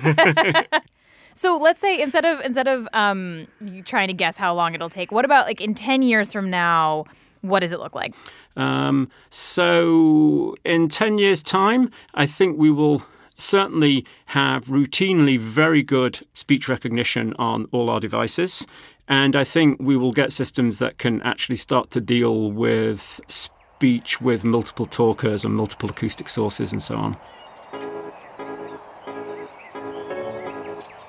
so 1.34 1.56
let's 1.56 1.80
say 1.80 2.00
instead 2.00 2.26
of 2.26 2.40
instead 2.40 2.68
of 2.68 2.86
um, 2.92 3.46
trying 3.86 4.08
to 4.08 4.14
guess 4.14 4.36
how 4.36 4.54
long 4.54 4.74
it'll 4.74 4.90
take, 4.90 5.10
what 5.10 5.24
about 5.24 5.46
like 5.46 5.60
in 5.60 5.74
ten 5.74 6.02
years 6.02 6.32
from 6.32 6.50
now? 6.50 7.04
What 7.42 7.60
does 7.60 7.72
it 7.72 7.80
look 7.80 7.94
like? 7.94 8.14
Um, 8.56 9.10
so 9.30 10.56
in 10.64 10.88
ten 10.88 11.18
years' 11.18 11.42
time, 11.42 11.90
I 12.14 12.26
think 12.26 12.58
we 12.58 12.70
will 12.70 13.02
certainly 13.36 14.04
have 14.26 14.64
routinely 14.66 15.38
very 15.38 15.82
good 15.82 16.20
speech 16.34 16.68
recognition 16.68 17.34
on 17.38 17.68
all 17.70 17.88
our 17.88 18.00
devices. 18.00 18.66
And 19.06 19.36
I 19.36 19.44
think 19.44 19.78
we 19.80 19.96
will 19.96 20.12
get 20.12 20.32
systems 20.32 20.80
that 20.80 20.98
can 20.98 21.22
actually 21.22 21.56
start 21.56 21.90
to 21.90 22.00
deal 22.00 22.50
with 22.50 23.20
speech 23.28 24.20
with 24.20 24.44
multiple 24.44 24.84
talkers 24.84 25.44
and 25.44 25.54
multiple 25.54 25.88
acoustic 25.88 26.28
sources 26.28 26.72
and 26.72 26.82
so 26.82 26.96
on. 26.96 27.16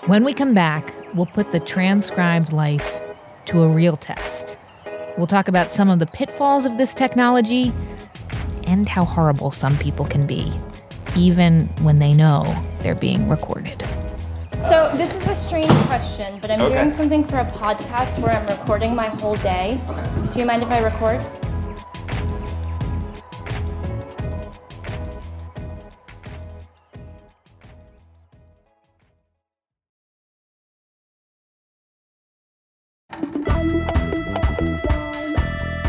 When 0.05 0.23
we 0.23 0.33
come 0.33 0.53
back, 0.53 0.93
we'll 1.13 1.25
put 1.25 1.51
the 1.51 1.59
transcribed 1.59 2.53
life 2.53 3.01
to 3.45 3.63
a 3.63 3.67
real 3.67 3.97
test. 3.97 4.57
We'll 5.19 5.27
talk 5.27 5.49
about 5.49 5.69
some 5.69 5.89
of 5.89 5.99
the 5.99 6.05
pitfalls 6.05 6.65
of 6.65 6.77
this 6.77 6.93
technology 6.93 7.73
and 8.63 8.87
how 8.87 9.03
horrible 9.03 9.51
some 9.51 9.77
people 9.77 10.05
can 10.05 10.25
be, 10.25 10.49
even 11.13 11.67
when 11.81 11.99
they 11.99 12.13
know 12.13 12.45
they're 12.79 12.95
being 12.95 13.27
recorded. 13.27 13.83
So 14.57 14.89
this 14.95 15.13
is 15.13 15.27
a 15.27 15.35
strange 15.35 15.67
question, 15.87 16.39
but 16.39 16.49
I'm 16.49 16.61
okay. 16.61 16.75
doing 16.75 16.91
something 16.91 17.25
for 17.25 17.39
a 17.39 17.45
podcast 17.51 18.17
where 18.19 18.31
I'm 18.31 18.47
recording 18.47 18.95
my 18.95 19.07
whole 19.07 19.35
day. 19.35 19.81
Okay. 19.89 20.33
Do 20.33 20.39
you 20.39 20.45
mind 20.45 20.63
if 20.63 20.69
I 20.69 20.79
record? 20.79 21.19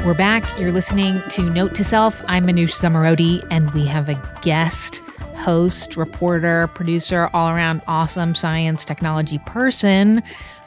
We're 0.05 0.15
back. 0.15 0.59
You're 0.59 0.73
listening 0.73 1.23
to 1.29 1.43
Note 1.43 1.75
to 1.75 1.85
Self. 1.85 2.25
I'm 2.27 2.47
Manoush 2.47 2.73
Zomorodi, 2.73 3.47
and 3.51 3.71
we 3.73 3.85
have 3.85 4.09
a 4.09 4.15
guest 4.41 5.03
host, 5.37 5.95
reporter, 5.95 6.69
producer, 6.69 7.29
all 7.35 7.51
around 7.51 7.83
awesome 7.87 8.35
science 8.35 8.83
technology 8.87 9.39
person, 9.45 10.23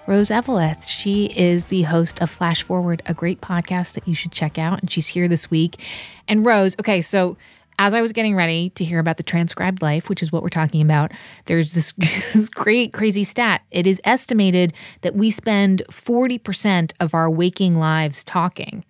Rose 0.06 0.30
Eveleth. 0.30 0.88
She 0.88 1.32
is 1.36 1.66
the 1.66 1.82
host 1.82 2.22
of 2.22 2.30
Flash 2.30 2.62
Forward, 2.62 3.02
a 3.08 3.16
great 3.16 3.42
podcast 3.42 3.94
that 3.94 4.08
you 4.08 4.14
should 4.14 4.32
check 4.32 4.60
out. 4.60 4.80
And 4.80 4.92
she's 4.92 5.08
here 5.08 5.28
this 5.28 5.50
week. 5.50 5.84
And 6.28 6.46
Rose, 6.46 6.76
okay, 6.80 7.02
so 7.02 7.36
as 7.80 7.96
I 7.96 8.02
was 8.04 8.12
getting 8.12 8.36
ready 8.36 8.70
to 8.72 8.84
hear 8.84 9.00
about 9.00 9.18
the 9.18 9.24
transcribed 9.24 9.82
life, 9.82 10.10
which 10.10 10.22
is 10.22 10.32
what 10.32 10.44
we're 10.44 10.50
talking 10.50 10.84
about, 10.84 11.12
there's 11.46 11.74
this, 11.74 11.92
this 11.98 12.50
great, 12.50 12.94
crazy 12.94 13.24
stat. 13.24 13.64
It 13.72 13.88
is 13.88 14.00
estimated 14.04 14.74
that 15.02 15.16
we 15.16 15.32
spend 15.32 15.82
40% 15.90 16.94
of 17.00 17.16
our 17.16 17.32
waking 17.32 17.80
lives 17.80 18.24
talking. 18.24 18.86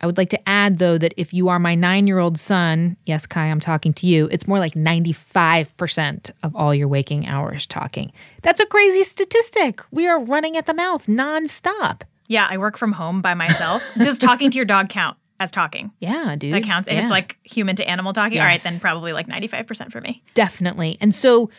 I 0.00 0.06
would 0.06 0.16
like 0.16 0.30
to 0.30 0.48
add, 0.48 0.78
though, 0.78 0.96
that 0.98 1.12
if 1.16 1.34
you 1.34 1.48
are 1.48 1.58
my 1.58 1.74
nine 1.74 2.06
year 2.06 2.18
old 2.18 2.38
son, 2.38 2.96
yes, 3.06 3.26
Kai, 3.26 3.46
I'm 3.46 3.60
talking 3.60 3.92
to 3.94 4.06
you, 4.06 4.28
it's 4.30 4.46
more 4.46 4.58
like 4.58 4.74
95% 4.74 6.30
of 6.42 6.54
all 6.54 6.74
your 6.74 6.88
waking 6.88 7.26
hours 7.26 7.66
talking. 7.66 8.12
That's 8.42 8.60
a 8.60 8.66
crazy 8.66 9.02
statistic. 9.02 9.82
We 9.90 10.06
are 10.06 10.20
running 10.20 10.56
at 10.56 10.66
the 10.66 10.74
mouth 10.74 11.06
nonstop. 11.06 12.02
Yeah, 12.28 12.46
I 12.48 12.58
work 12.58 12.76
from 12.76 12.92
home 12.92 13.22
by 13.22 13.34
myself. 13.34 13.82
Does 13.98 14.18
talking 14.18 14.50
to 14.50 14.56
your 14.56 14.66
dog 14.66 14.88
count 14.88 15.16
as 15.40 15.50
talking? 15.50 15.90
Yeah, 15.98 16.36
dude. 16.36 16.52
That 16.52 16.62
counts. 16.62 16.88
If 16.88 16.94
yeah. 16.94 17.02
it's 17.02 17.10
like 17.10 17.38
human 17.42 17.74
to 17.76 17.88
animal 17.88 18.12
talking, 18.12 18.34
yes. 18.36 18.42
all 18.42 18.46
right, 18.46 18.60
then 18.60 18.78
probably 18.80 19.12
like 19.12 19.26
95% 19.26 19.90
for 19.90 20.00
me. 20.00 20.22
Definitely. 20.34 20.98
And 21.00 21.14
so 21.14 21.50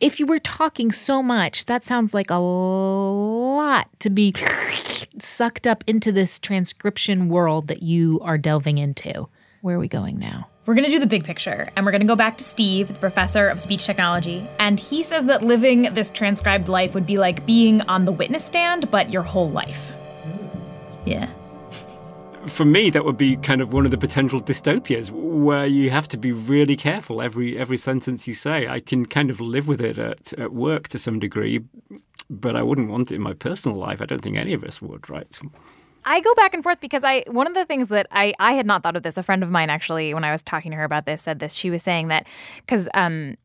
if 0.00 0.20
you 0.20 0.26
were 0.26 0.38
talking 0.38 0.92
so 0.92 1.22
much, 1.22 1.66
that 1.66 1.84
sounds 1.84 2.14
like 2.14 2.30
a 2.30 2.36
lot 2.36 3.88
to 4.00 4.10
be 4.10 4.34
sucked 5.18 5.66
up 5.66 5.82
into 5.86 6.12
this 6.12 6.38
transcription 6.38 7.28
world 7.28 7.66
that 7.68 7.82
you 7.82 8.20
are 8.22 8.38
delving 8.38 8.78
into. 8.78 9.28
Where 9.60 9.76
are 9.76 9.80
we 9.80 9.88
going 9.88 10.18
now? 10.18 10.48
We're 10.66 10.74
going 10.74 10.84
to 10.84 10.90
do 10.90 11.00
the 11.00 11.06
big 11.06 11.24
picture, 11.24 11.68
and 11.74 11.84
we're 11.84 11.92
going 11.92 12.02
to 12.02 12.06
go 12.06 12.14
back 12.14 12.36
to 12.38 12.44
Steve, 12.44 12.88
the 12.88 12.94
professor 12.94 13.48
of 13.48 13.60
speech 13.60 13.86
technology. 13.86 14.46
And 14.60 14.78
he 14.78 15.02
says 15.02 15.24
that 15.24 15.42
living 15.42 15.94
this 15.94 16.10
transcribed 16.10 16.68
life 16.68 16.94
would 16.94 17.06
be 17.06 17.18
like 17.18 17.44
being 17.46 17.80
on 17.82 18.04
the 18.04 18.12
witness 18.12 18.44
stand, 18.44 18.90
but 18.90 19.10
your 19.10 19.22
whole 19.22 19.50
life. 19.50 19.90
Yeah 21.06 21.30
for 22.48 22.64
me, 22.64 22.90
that 22.90 23.04
would 23.04 23.16
be 23.16 23.36
kind 23.36 23.60
of 23.60 23.72
one 23.72 23.84
of 23.84 23.90
the 23.90 23.98
potential 23.98 24.40
dystopias 24.40 25.10
where 25.10 25.66
you 25.66 25.90
have 25.90 26.08
to 26.08 26.16
be 26.16 26.32
really 26.32 26.76
careful 26.76 27.22
every 27.22 27.58
every 27.58 27.76
sentence 27.76 28.26
you 28.26 28.34
say. 28.34 28.66
I 28.66 28.80
can 28.80 29.06
kind 29.06 29.30
of 29.30 29.40
live 29.40 29.68
with 29.68 29.80
it 29.80 29.98
at, 29.98 30.32
at 30.34 30.52
work 30.52 30.88
to 30.88 30.98
some 30.98 31.18
degree, 31.18 31.60
but 32.28 32.56
I 32.56 32.62
wouldn't 32.62 32.90
want 32.90 33.10
it 33.10 33.14
in 33.14 33.22
my 33.22 33.34
personal 33.34 33.78
life. 33.78 34.00
I 34.02 34.06
don't 34.06 34.20
think 34.20 34.36
any 34.36 34.52
of 34.52 34.64
us 34.64 34.82
would, 34.82 35.08
right? 35.08 35.38
I 36.04 36.20
go 36.20 36.34
back 36.34 36.54
and 36.54 36.62
forth 36.62 36.80
because 36.80 37.04
I 37.04 37.24
one 37.26 37.46
of 37.46 37.54
the 37.54 37.64
things 37.64 37.88
that 37.88 38.06
I 38.10 38.34
I 38.38 38.52
had 38.52 38.66
not 38.66 38.82
thought 38.82 38.96
of 38.96 39.02
this. 39.02 39.16
A 39.16 39.22
friend 39.22 39.42
of 39.42 39.50
mine 39.50 39.70
actually, 39.70 40.14
when 40.14 40.24
I 40.24 40.30
was 40.30 40.42
talking 40.42 40.70
to 40.70 40.76
her 40.76 40.84
about 40.84 41.06
this, 41.06 41.22
said 41.22 41.38
this. 41.38 41.52
She 41.52 41.70
was 41.70 41.82
saying 41.82 42.08
that 42.08 42.26
because 42.56 42.88
um 42.94 43.36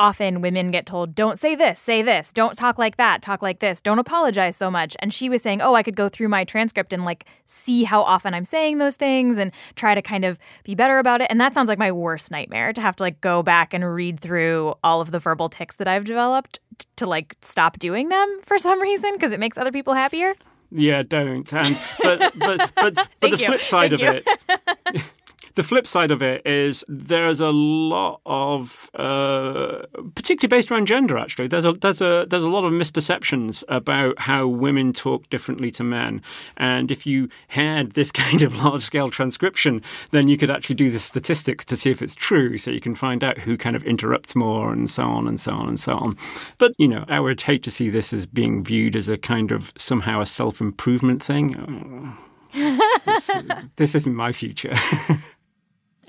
often 0.00 0.40
women 0.40 0.70
get 0.70 0.86
told, 0.86 1.14
don't 1.14 1.38
say 1.38 1.54
this, 1.54 1.78
say 1.78 2.00
this, 2.00 2.32
don't 2.32 2.54
talk 2.54 2.78
like 2.78 2.96
that, 2.96 3.20
talk 3.20 3.42
like 3.42 3.58
this, 3.58 3.82
don't 3.82 3.98
apologize 3.98 4.56
so 4.56 4.70
much. 4.70 4.96
And 5.00 5.12
she 5.12 5.28
was 5.28 5.42
saying, 5.42 5.60
oh, 5.60 5.74
I 5.74 5.82
could 5.82 5.94
go 5.94 6.08
through 6.08 6.28
my 6.28 6.42
transcript 6.42 6.94
and 6.94 7.04
like 7.04 7.26
see 7.44 7.84
how 7.84 8.02
often 8.02 8.32
I'm 8.32 8.44
saying 8.44 8.78
those 8.78 8.96
things 8.96 9.36
and 9.36 9.52
try 9.74 9.94
to 9.94 10.00
kind 10.00 10.24
of 10.24 10.38
be 10.64 10.74
better 10.74 10.98
about 10.98 11.20
it. 11.20 11.26
And 11.28 11.38
that 11.38 11.52
sounds 11.52 11.68
like 11.68 11.78
my 11.78 11.92
worst 11.92 12.30
nightmare 12.30 12.72
to 12.72 12.80
have 12.80 12.96
to 12.96 13.02
like 13.02 13.20
go 13.20 13.42
back 13.42 13.74
and 13.74 13.84
read 13.94 14.18
through 14.18 14.74
all 14.82 15.02
of 15.02 15.10
the 15.10 15.18
verbal 15.18 15.50
tics 15.50 15.76
that 15.76 15.86
I've 15.86 16.06
developed 16.06 16.60
t- 16.78 16.86
to 16.96 17.06
like 17.06 17.36
stop 17.42 17.78
doing 17.78 18.08
them 18.08 18.40
for 18.46 18.56
some 18.56 18.80
reason 18.80 19.12
because 19.12 19.32
it 19.32 19.38
makes 19.38 19.58
other 19.58 19.70
people 19.70 19.92
happier. 19.92 20.34
Yeah, 20.72 21.02
don't. 21.02 21.52
And 21.52 21.78
but 22.02 22.32
but 22.38 22.70
but, 22.74 22.94
but 22.94 23.08
the 23.20 23.36
you. 23.36 23.46
flip 23.46 23.64
side 23.64 23.90
Thank 23.90 24.26
of 24.26 24.94
it 24.96 25.02
the 25.54 25.62
flip 25.62 25.86
side 25.86 26.10
of 26.10 26.22
it 26.22 26.46
is 26.46 26.84
there's 26.88 27.40
a 27.40 27.50
lot 27.50 28.20
of, 28.26 28.90
uh, 28.94 29.82
particularly 30.14 30.48
based 30.48 30.70
around 30.70 30.86
gender. 30.86 31.18
Actually, 31.18 31.48
there's 31.48 31.64
a 31.64 31.72
there's 31.72 32.00
a 32.00 32.26
there's 32.28 32.44
a 32.44 32.48
lot 32.48 32.64
of 32.64 32.72
misperceptions 32.72 33.64
about 33.68 34.18
how 34.20 34.46
women 34.46 34.92
talk 34.92 35.28
differently 35.30 35.70
to 35.72 35.84
men. 35.84 36.22
And 36.56 36.90
if 36.90 37.06
you 37.06 37.28
had 37.48 37.92
this 37.92 38.12
kind 38.20 38.42
of 38.42 38.56
large 38.62 38.82
scale 38.82 39.10
transcription, 39.10 39.82
then 40.10 40.28
you 40.28 40.36
could 40.36 40.50
actually 40.50 40.76
do 40.76 40.90
the 40.90 40.98
statistics 40.98 41.64
to 41.66 41.76
see 41.76 41.90
if 41.90 42.02
it's 42.02 42.14
true. 42.14 42.58
So 42.58 42.70
you 42.70 42.80
can 42.80 42.94
find 42.94 43.24
out 43.24 43.38
who 43.38 43.56
kind 43.56 43.76
of 43.76 43.82
interrupts 43.84 44.36
more, 44.36 44.72
and 44.72 44.88
so 44.88 45.04
on 45.04 45.26
and 45.26 45.40
so 45.40 45.52
on 45.52 45.68
and 45.68 45.80
so 45.80 45.96
on. 45.96 46.16
But 46.58 46.74
you 46.78 46.88
know, 46.88 47.04
I 47.08 47.20
would 47.20 47.40
hate 47.42 47.62
to 47.64 47.70
see 47.70 47.90
this 47.90 48.12
as 48.12 48.26
being 48.26 48.62
viewed 48.62 48.96
as 48.96 49.08
a 49.08 49.18
kind 49.18 49.50
of 49.50 49.72
somehow 49.76 50.20
a 50.20 50.26
self 50.26 50.60
improvement 50.60 51.22
thing. 51.22 52.16
this, 53.06 53.30
this 53.76 53.94
isn't 53.94 54.14
my 54.14 54.32
future. 54.32 54.76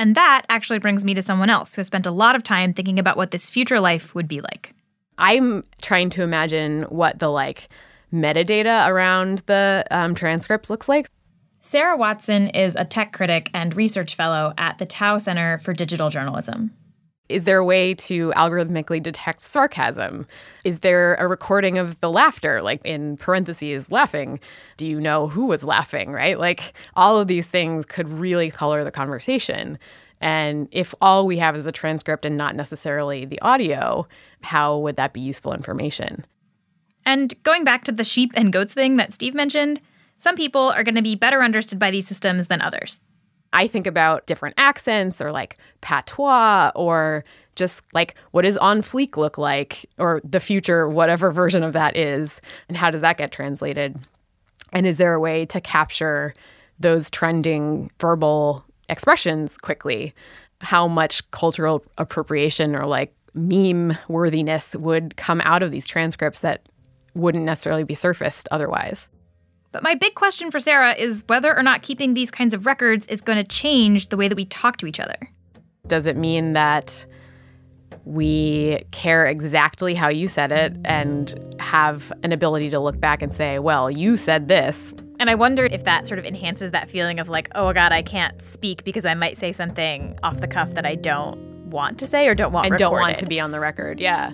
And 0.01 0.15
that 0.15 0.47
actually 0.49 0.79
brings 0.79 1.05
me 1.05 1.13
to 1.13 1.21
someone 1.21 1.51
else 1.51 1.75
who 1.75 1.79
has 1.79 1.85
spent 1.85 2.07
a 2.07 2.11
lot 2.11 2.35
of 2.35 2.41
time 2.41 2.73
thinking 2.73 2.97
about 2.97 3.17
what 3.17 3.29
this 3.29 3.51
future 3.51 3.79
life 3.79 4.15
would 4.15 4.27
be 4.27 4.41
like. 4.41 4.73
I'm 5.19 5.63
trying 5.79 6.09
to 6.09 6.23
imagine 6.23 6.85
what 6.89 7.19
the 7.19 7.27
like 7.27 7.69
metadata 8.11 8.87
around 8.87 9.43
the 9.45 9.85
um, 9.91 10.15
transcripts 10.15 10.71
looks 10.71 10.89
like. 10.89 11.05
Sara 11.59 11.95
Watson 11.95 12.47
is 12.47 12.75
a 12.75 12.83
tech 12.83 13.13
critic 13.13 13.51
and 13.53 13.75
research 13.75 14.15
fellow 14.15 14.55
at 14.57 14.79
the 14.79 14.87
Tow 14.87 15.19
Center 15.19 15.59
for 15.59 15.71
Digital 15.71 16.09
Journalism. 16.09 16.71
Is 17.31 17.45
there 17.45 17.57
a 17.57 17.65
way 17.65 17.93
to 17.95 18.31
algorithmically 18.35 19.01
detect 19.01 19.41
sarcasm? 19.41 20.27
Is 20.63 20.79
there 20.79 21.15
a 21.15 21.27
recording 21.27 21.77
of 21.77 21.99
the 22.01 22.09
laughter, 22.09 22.61
like 22.61 22.81
in 22.85 23.17
parentheses, 23.17 23.91
laughing? 23.91 24.39
Do 24.77 24.87
you 24.87 24.99
know 24.99 25.27
who 25.27 25.45
was 25.45 25.63
laughing, 25.63 26.11
right? 26.11 26.37
Like 26.37 26.73
all 26.95 27.19
of 27.19 27.27
these 27.27 27.47
things 27.47 27.85
could 27.85 28.09
really 28.09 28.51
color 28.51 28.83
the 28.83 28.91
conversation. 28.91 29.79
And 30.19 30.67
if 30.71 30.93
all 31.01 31.25
we 31.25 31.37
have 31.39 31.55
is 31.55 31.63
the 31.63 31.71
transcript 31.71 32.25
and 32.25 32.37
not 32.37 32.55
necessarily 32.55 33.25
the 33.25 33.41
audio, 33.41 34.07
how 34.41 34.77
would 34.77 34.97
that 34.97 35.13
be 35.13 35.21
useful 35.21 35.53
information? 35.53 36.25
And 37.05 37.33
going 37.43 37.63
back 37.63 37.83
to 37.85 37.91
the 37.91 38.03
sheep 38.03 38.31
and 38.35 38.53
goats 38.53 38.73
thing 38.73 38.97
that 38.97 39.13
Steve 39.13 39.33
mentioned, 39.33 39.81
some 40.17 40.35
people 40.35 40.69
are 40.69 40.83
going 40.83 40.95
to 40.95 41.01
be 41.01 41.15
better 41.15 41.41
understood 41.41 41.79
by 41.79 41.89
these 41.89 42.07
systems 42.07 42.47
than 42.47 42.61
others. 42.61 43.01
I 43.53 43.67
think 43.67 43.87
about 43.87 44.27
different 44.27 44.55
accents 44.57 45.21
or 45.21 45.31
like 45.31 45.57
patois 45.81 46.71
or 46.75 47.23
just 47.55 47.83
like 47.93 48.15
what 48.31 48.43
does 48.43 48.57
on 48.57 48.81
fleek 48.81 49.17
look 49.17 49.37
like 49.37 49.85
or 49.97 50.21
the 50.23 50.39
future, 50.39 50.87
whatever 50.87 51.31
version 51.31 51.63
of 51.63 51.73
that 51.73 51.97
is, 51.97 52.41
and 52.67 52.77
how 52.77 52.89
does 52.89 53.01
that 53.01 53.17
get 53.17 53.31
translated? 53.31 53.97
And 54.73 54.87
is 54.87 54.97
there 54.97 55.13
a 55.13 55.19
way 55.19 55.45
to 55.47 55.59
capture 55.59 56.33
those 56.79 57.09
trending 57.09 57.91
verbal 57.99 58.63
expressions 58.89 59.57
quickly? 59.57 60.13
how 60.61 60.87
much 60.87 61.29
cultural 61.31 61.83
appropriation 61.97 62.75
or 62.75 62.85
like 62.85 63.13
meme 63.33 63.97
worthiness 64.07 64.75
would 64.75 65.17
come 65.17 65.41
out 65.41 65.63
of 65.63 65.71
these 65.71 65.87
transcripts 65.87 66.41
that 66.41 66.67
wouldn't 67.13 67.43
necessarily 67.43 67.83
be 67.83 67.93
surfaced 67.95 68.47
otherwise. 68.51 69.09
But 69.71 69.83
my 69.83 69.95
big 69.95 70.15
question 70.15 70.51
for 70.51 70.59
Sara 70.59 70.93
is 70.93 71.23
whether 71.27 71.55
or 71.55 71.63
not 71.63 71.81
keeping 71.81 72.13
these 72.13 72.29
kinds 72.31 72.53
of 72.53 72.65
records 72.65 73.07
is 73.07 73.21
going 73.21 73.37
to 73.37 73.43
change 73.43 74.09
the 74.09 74.17
way 74.17 74.27
that 74.27 74.35
we 74.35 74.45
talk 74.45 74.77
to 74.77 74.87
each 74.87 74.99
other. 74.99 75.15
Does 75.87 76.05
it 76.05 76.17
mean 76.17 76.53
that 76.53 77.05
we 78.05 78.79
care 78.91 79.27
exactly 79.27 79.93
how 79.93 80.09
you 80.09 80.27
said 80.27 80.51
it 80.51 80.75
and 80.85 81.55
have 81.59 82.11
an 82.23 82.31
ability 82.31 82.69
to 82.71 82.79
look 82.79 82.99
back 82.99 83.21
and 83.21 83.33
say, 83.33 83.59
well, 83.59 83.89
you 83.89 84.17
said 84.17 84.47
this? 84.47 84.93
And 85.19 85.29
I 85.29 85.35
wonder 85.35 85.65
if 85.65 85.83
that 85.83 86.07
sort 86.07 86.19
of 86.19 86.25
enhances 86.25 86.71
that 86.71 86.89
feeling 86.89 87.19
of 87.19 87.29
like, 87.29 87.49
oh 87.53 87.71
God, 87.73 87.91
I 87.91 88.01
can't 88.01 88.41
speak 88.41 88.83
because 88.83 89.05
I 89.05 89.13
might 89.13 89.37
say 89.37 89.51
something 89.51 90.17
off 90.23 90.41
the 90.41 90.47
cuff 90.47 90.73
that 90.73 90.85
I 90.85 90.95
don't 90.95 91.37
want 91.69 91.99
to 91.99 92.07
say 92.07 92.27
or 92.27 92.35
don't 92.35 92.51
want 92.51 92.65
and 92.65 92.73
recorded. 92.73 92.95
don't 92.95 93.01
want 93.01 93.17
to 93.17 93.25
be 93.25 93.39
on 93.39 93.51
the 93.51 93.59
record. 93.59 93.99
Yeah. 93.99 94.31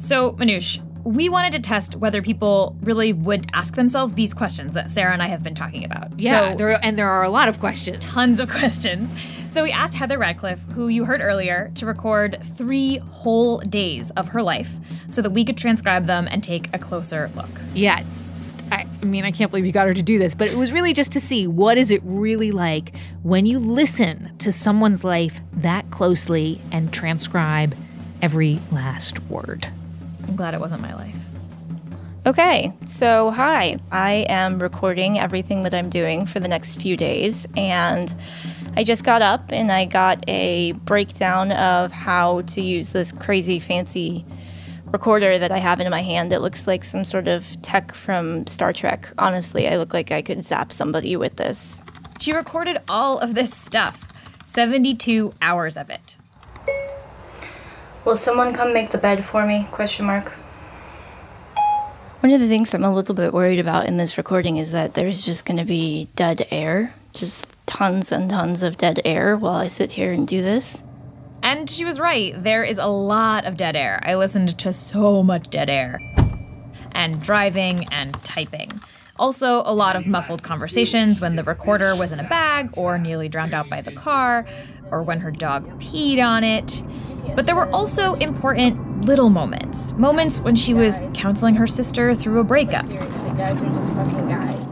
So, 0.00 0.32
Manoush, 0.32 0.80
we 1.04 1.28
wanted 1.28 1.52
to 1.52 1.60
test 1.60 1.96
whether 1.96 2.22
people 2.22 2.74
really 2.82 3.12
would 3.12 3.46
ask 3.52 3.74
themselves 3.74 4.14
these 4.14 4.32
questions 4.32 4.74
that 4.74 4.90
Sara 4.90 5.12
and 5.12 5.22
I 5.22 5.28
have 5.28 5.42
been 5.42 5.54
talking 5.54 5.84
about. 5.84 6.18
Yeah, 6.18 6.52
so, 6.52 6.56
there, 6.56 6.78
and 6.82 6.98
there 6.98 7.08
are 7.08 7.22
a 7.22 7.28
lot 7.28 7.48
of 7.48 7.60
questions. 7.60 8.04
tons 8.04 8.40
of 8.40 8.48
questions. 8.48 9.12
So 9.52 9.62
we 9.62 9.72
asked 9.72 9.94
Heather 9.94 10.18
Radcliffe, 10.18 10.62
who 10.74 10.88
you 10.88 11.04
heard 11.04 11.20
earlier, 11.20 11.70
to 11.76 11.86
record 11.86 12.38
three 12.54 12.96
whole 12.96 13.58
days 13.58 14.10
of 14.12 14.28
her 14.28 14.42
life 14.42 14.74
so 15.10 15.20
that 15.20 15.30
we 15.30 15.44
could 15.44 15.58
transcribe 15.58 16.06
them 16.06 16.26
and 16.30 16.42
take 16.42 16.68
a 16.72 16.78
closer 16.78 17.30
look. 17.36 17.50
Yeah. 17.74 18.02
I, 18.72 18.86
I 19.02 19.04
mean, 19.04 19.24
I 19.24 19.32
can't 19.32 19.50
believe 19.50 19.66
you 19.66 19.72
got 19.72 19.86
her 19.86 19.94
to 19.94 20.02
do 20.02 20.18
this, 20.18 20.34
but 20.34 20.48
it 20.48 20.56
was 20.56 20.72
really 20.72 20.94
just 20.94 21.12
to 21.12 21.20
see 21.20 21.46
what 21.46 21.76
is 21.76 21.90
it 21.90 22.00
really 22.04 22.52
like 22.52 22.94
when 23.22 23.44
you 23.44 23.58
listen 23.58 24.32
to 24.38 24.50
someone's 24.50 25.04
life 25.04 25.40
that 25.52 25.90
closely 25.90 26.60
and 26.72 26.92
transcribe 26.92 27.76
every 28.22 28.60
last 28.70 29.18
word. 29.24 29.70
I'm 30.30 30.36
glad 30.36 30.54
it 30.54 30.60
wasn't 30.60 30.80
my 30.80 30.94
life. 30.94 31.16
Okay, 32.24 32.72
so 32.86 33.32
hi. 33.32 33.78
I 33.90 34.24
am 34.28 34.62
recording 34.62 35.18
everything 35.18 35.64
that 35.64 35.74
I'm 35.74 35.90
doing 35.90 36.24
for 36.24 36.38
the 36.38 36.46
next 36.46 36.80
few 36.80 36.96
days, 36.96 37.48
and 37.56 38.14
I 38.76 38.84
just 38.84 39.02
got 39.02 39.22
up 39.22 39.50
and 39.50 39.72
I 39.72 39.86
got 39.86 40.22
a 40.28 40.70
breakdown 40.70 41.50
of 41.50 41.90
how 41.90 42.42
to 42.42 42.60
use 42.60 42.90
this 42.90 43.10
crazy 43.10 43.58
fancy 43.58 44.24
recorder 44.92 45.36
that 45.36 45.50
I 45.50 45.58
have 45.58 45.80
in 45.80 45.90
my 45.90 46.02
hand. 46.02 46.32
It 46.32 46.38
looks 46.38 46.68
like 46.68 46.84
some 46.84 47.04
sort 47.04 47.26
of 47.26 47.60
tech 47.62 47.92
from 47.92 48.46
Star 48.46 48.72
Trek. 48.72 49.12
Honestly, 49.18 49.66
I 49.66 49.78
look 49.78 49.92
like 49.92 50.12
I 50.12 50.22
could 50.22 50.44
zap 50.44 50.70
somebody 50.72 51.16
with 51.16 51.38
this. 51.38 51.82
She 52.20 52.32
recorded 52.32 52.78
all 52.88 53.18
of 53.18 53.34
this 53.34 53.52
stuff, 53.52 53.98
72 54.46 55.32
hours 55.42 55.76
of 55.76 55.90
it. 55.90 56.18
Will 58.04 58.16
someone 58.16 58.54
come 58.54 58.72
make 58.72 58.90
the 58.90 58.98
bed 58.98 59.24
for 59.24 59.44
me? 59.46 59.66
Question 59.70 60.06
mark. 60.06 60.32
One 62.20 62.32
of 62.32 62.40
the 62.40 62.48
things 62.48 62.72
I'm 62.72 62.84
a 62.84 62.94
little 62.94 63.14
bit 63.14 63.32
worried 63.32 63.58
about 63.58 63.86
in 63.86 63.98
this 63.98 64.16
recording 64.16 64.56
is 64.56 64.72
that 64.72 64.94
there's 64.94 65.24
just 65.24 65.44
going 65.44 65.58
to 65.58 65.64
be 65.64 66.08
dead 66.16 66.46
air, 66.50 66.94
just 67.12 67.54
tons 67.66 68.10
and 68.10 68.28
tons 68.30 68.62
of 68.62 68.78
dead 68.78 69.00
air 69.04 69.36
while 69.36 69.56
I 69.56 69.68
sit 69.68 69.92
here 69.92 70.12
and 70.12 70.26
do 70.26 70.40
this. 70.40 70.82
And 71.42 71.68
she 71.68 71.84
was 71.84 72.00
right. 72.00 72.34
There 72.42 72.64
is 72.64 72.78
a 72.78 72.86
lot 72.86 73.44
of 73.44 73.56
dead 73.56 73.76
air. 73.76 74.00
I 74.02 74.14
listened 74.14 74.58
to 74.58 74.72
so 74.72 75.22
much 75.22 75.50
dead 75.50 75.68
air. 75.68 76.00
And 76.92 77.22
driving 77.22 77.86
and 77.92 78.14
typing. 78.24 78.70
Also, 79.18 79.62
a 79.66 79.72
lot 79.72 79.96
of 79.96 80.06
muffled 80.06 80.42
conversations 80.42 81.20
when 81.20 81.36
the 81.36 81.44
recorder 81.44 81.94
was 81.94 82.12
in 82.12 82.20
a 82.20 82.28
bag 82.28 82.70
or 82.74 82.98
nearly 82.98 83.28
drowned 83.28 83.52
out 83.52 83.68
by 83.68 83.82
the 83.82 83.92
car 83.92 84.46
or 84.90 85.02
when 85.02 85.20
her 85.20 85.30
dog 85.30 85.66
peed 85.80 86.24
on 86.24 86.42
it. 86.42 86.82
But 87.34 87.46
there 87.46 87.56
were 87.56 87.70
also 87.74 88.14
important 88.14 89.04
little 89.06 89.30
moments. 89.30 89.92
Moments 89.92 90.40
when 90.40 90.56
she 90.56 90.74
was 90.74 91.00
counseling 91.14 91.54
her 91.56 91.66
sister 91.66 92.14
through 92.14 92.40
a 92.40 92.44
breakup. 92.44 92.86
Guys 93.36 93.62
are 93.62 93.68
just 93.70 93.92
fucking 93.92 94.28
guys. 94.28 94.66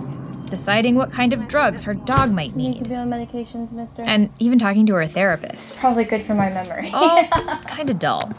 Deciding 0.51 0.95
what 0.95 1.13
kind 1.13 1.33
of 1.33 1.47
drugs 1.49 1.85
her 1.85 1.95
dog 1.95 2.31
might 2.33 2.55
need. 2.57 2.79
could 2.79 2.89
be 2.89 2.95
on 2.95 3.09
medications, 3.11 3.71
mister. 3.73 4.03
And 4.03 4.31
even 4.39 4.59
talking 4.59 4.87
to 4.87 4.95
her 4.95 5.07
therapist. 5.07 5.77
probably 5.79 6.05
good 6.05 6.23
for 6.23 6.35
my 6.35 6.51
memory. 6.51 6.91
All 6.93 7.25
kind 7.67 7.89
of 7.91 7.99
dull. 7.99 8.33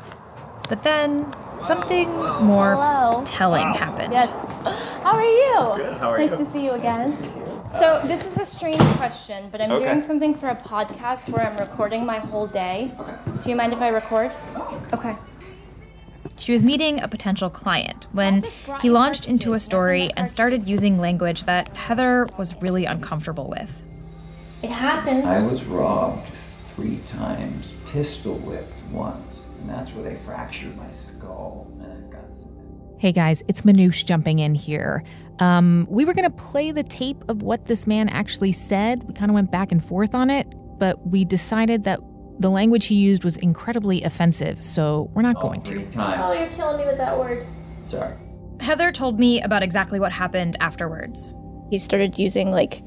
But 0.68 0.84
then 0.84 1.32
something 1.62 2.10
more 2.12 2.76
Hello. 2.76 3.24
telling 3.26 3.74
happened. 3.74 4.14
Yes. 4.14 4.30
How 5.04 5.14
are 5.16 5.24
you? 5.24 5.84
Good, 5.84 5.98
how 5.98 6.12
are 6.12 6.18
nice 6.20 6.30
you? 6.32 6.38
to 6.38 6.46
see 6.46 6.64
you 6.66 6.72
again. 6.72 7.12
So 7.70 8.02
this 8.06 8.26
is 8.26 8.38
a 8.38 8.46
strange 8.46 8.80
question, 8.98 9.50
but 9.52 9.62
I'm 9.62 9.72
Okay. 9.72 9.86
doing 9.86 10.02
something 10.02 10.34
for 10.34 10.48
a 10.48 10.56
podcast 10.56 11.30
where 11.30 11.48
I'm 11.48 11.56
recording 11.58 12.04
my 12.06 12.18
whole 12.18 12.48
day. 12.48 12.92
Do 13.44 13.50
you 13.50 13.56
mind 13.56 13.74
if 13.74 13.80
I 13.82 13.90
record? 13.90 14.32
Okay. 14.94 15.16
She 16.38 16.52
was 16.52 16.64
meeting 16.64 17.00
a 17.00 17.08
potential 17.08 17.50
client 17.50 18.08
when 18.12 18.44
he 18.82 18.90
launched 18.90 19.28
into 19.28 19.54
a 19.54 19.60
story 19.60 20.10
and 20.18 20.30
started 20.30 20.68
using 20.68 20.98
language 20.98 21.44
that 21.44 21.70
Heather 21.76 22.28
was 22.38 22.56
really 22.62 22.86
uncomfortable 22.86 23.48
with. 23.48 23.84
It 24.64 24.72
happens. 24.72 25.26
I 25.26 25.42
was 25.46 25.64
robbed 25.66 26.26
three 26.76 27.00
times, 27.06 27.74
pistol 27.92 28.36
whipped 28.40 28.74
once, 28.92 29.46
and 29.62 29.70
that's 29.70 29.92
where 29.94 30.04
they 30.04 30.16
fractured 30.16 30.76
my 30.76 30.90
skull. 30.92 31.68
And 31.82 31.92
I've 31.92 32.10
got 32.12 32.36
some. 32.36 32.50
Hey 32.98 33.12
guys, 33.12 33.44
it's 33.48 33.62
Manoush 33.62 34.06
jumping 34.06 34.40
in 34.40 34.56
here. 34.56 35.04
Um, 35.40 35.88
we 35.90 36.06
were 36.06 36.14
gonna 36.14 36.30
play 36.30 36.72
the 36.72 36.84
tape 36.84 37.24
of 37.30 37.42
what 37.42 37.66
this 37.66 37.88
man 37.88 38.10
actually 38.10 38.52
said. 38.52 39.04
We 39.04 39.14
kind 39.14 39.32
of 39.32 39.36
went 39.36 39.52
back 39.52 39.72
and 39.72 39.84
forth 39.84 40.14
on 40.14 40.30
it, 40.30 40.48
but 40.78 41.06
we 41.08 41.26
decided 41.26 41.84
that 41.86 42.00
the 42.40 42.50
language 42.50 42.88
he 42.88 42.96
used 42.96 43.24
was 43.24 43.38
incredibly 43.38 44.04
offensive, 44.04 44.62
so 44.62 45.10
we're 45.14 45.22
not 45.22 45.40
going 45.42 45.62
to. 45.64 45.76
Three 45.76 45.86
times. 45.88 46.40
you're 46.40 46.48
killing 46.50 46.78
me 46.78 46.86
with 46.86 46.98
that 46.98 47.18
word. 47.18 47.46
Sorry. 47.90 48.16
Heather 48.62 48.92
told 48.92 49.20
me 49.20 49.42
about 49.42 49.64
exactly 49.64 50.00
what 50.00 50.12
happened 50.12 50.56
afterwards. 50.60 51.34
He 51.70 51.78
started 51.78 52.18
using 52.18 52.52
like 52.52 52.82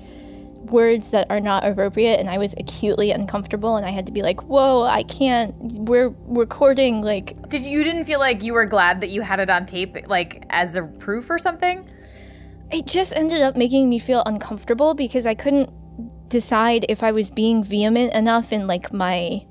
words 0.65 1.11
that 1.11 1.27
are 1.29 1.41
not 1.41 1.65
appropriate 1.65 2.21
and 2.21 2.31
I 2.31 2.39
was 2.39 2.55
acutely 2.57 3.11
uncomfortable 3.11 3.77
and 3.77 3.85
I 3.85 3.91
had 3.91 4.07
to 4.07 4.13
be 4.13 4.23
like, 4.23 4.43
"Whoa, 4.45 4.83
I 4.83 5.03
can't. 5.03 5.55
We're 5.61 6.15
recording 6.27 7.03
like 7.03 7.49
Did 7.49 7.63
you, 7.63 7.79
you 7.79 7.85
didn't 7.85 8.05
feel 8.05 8.21
like 8.21 8.43
you 8.43 8.53
were 8.55 8.67
glad 8.67 9.01
that 9.01 9.11
you 9.11 9.23
had 9.23 9.41
it 9.41 9.51
on 9.51 9.67
tape, 9.67 9.97
like 10.09 10.45
as 10.51 10.77
a 10.77 10.83
proof 10.83 11.31
or 11.31 11.39
something? 11.39 11.85
It 12.73 12.87
just 12.87 13.13
ended 13.15 13.43
up 13.43 13.57
making 13.57 13.89
me 13.89 13.99
feel 13.99 14.23
uncomfortable 14.25 14.95
because 14.95 15.27
I 15.27 15.35
couldn't 15.35 15.71
decide 16.29 16.87
if 16.89 17.03
I 17.03 17.13
was 17.13 17.31
being 17.31 17.63
vehement 17.63 18.15
enough 18.15 18.53
in 18.53 18.67
like 18.67 18.93
my 18.93 19.47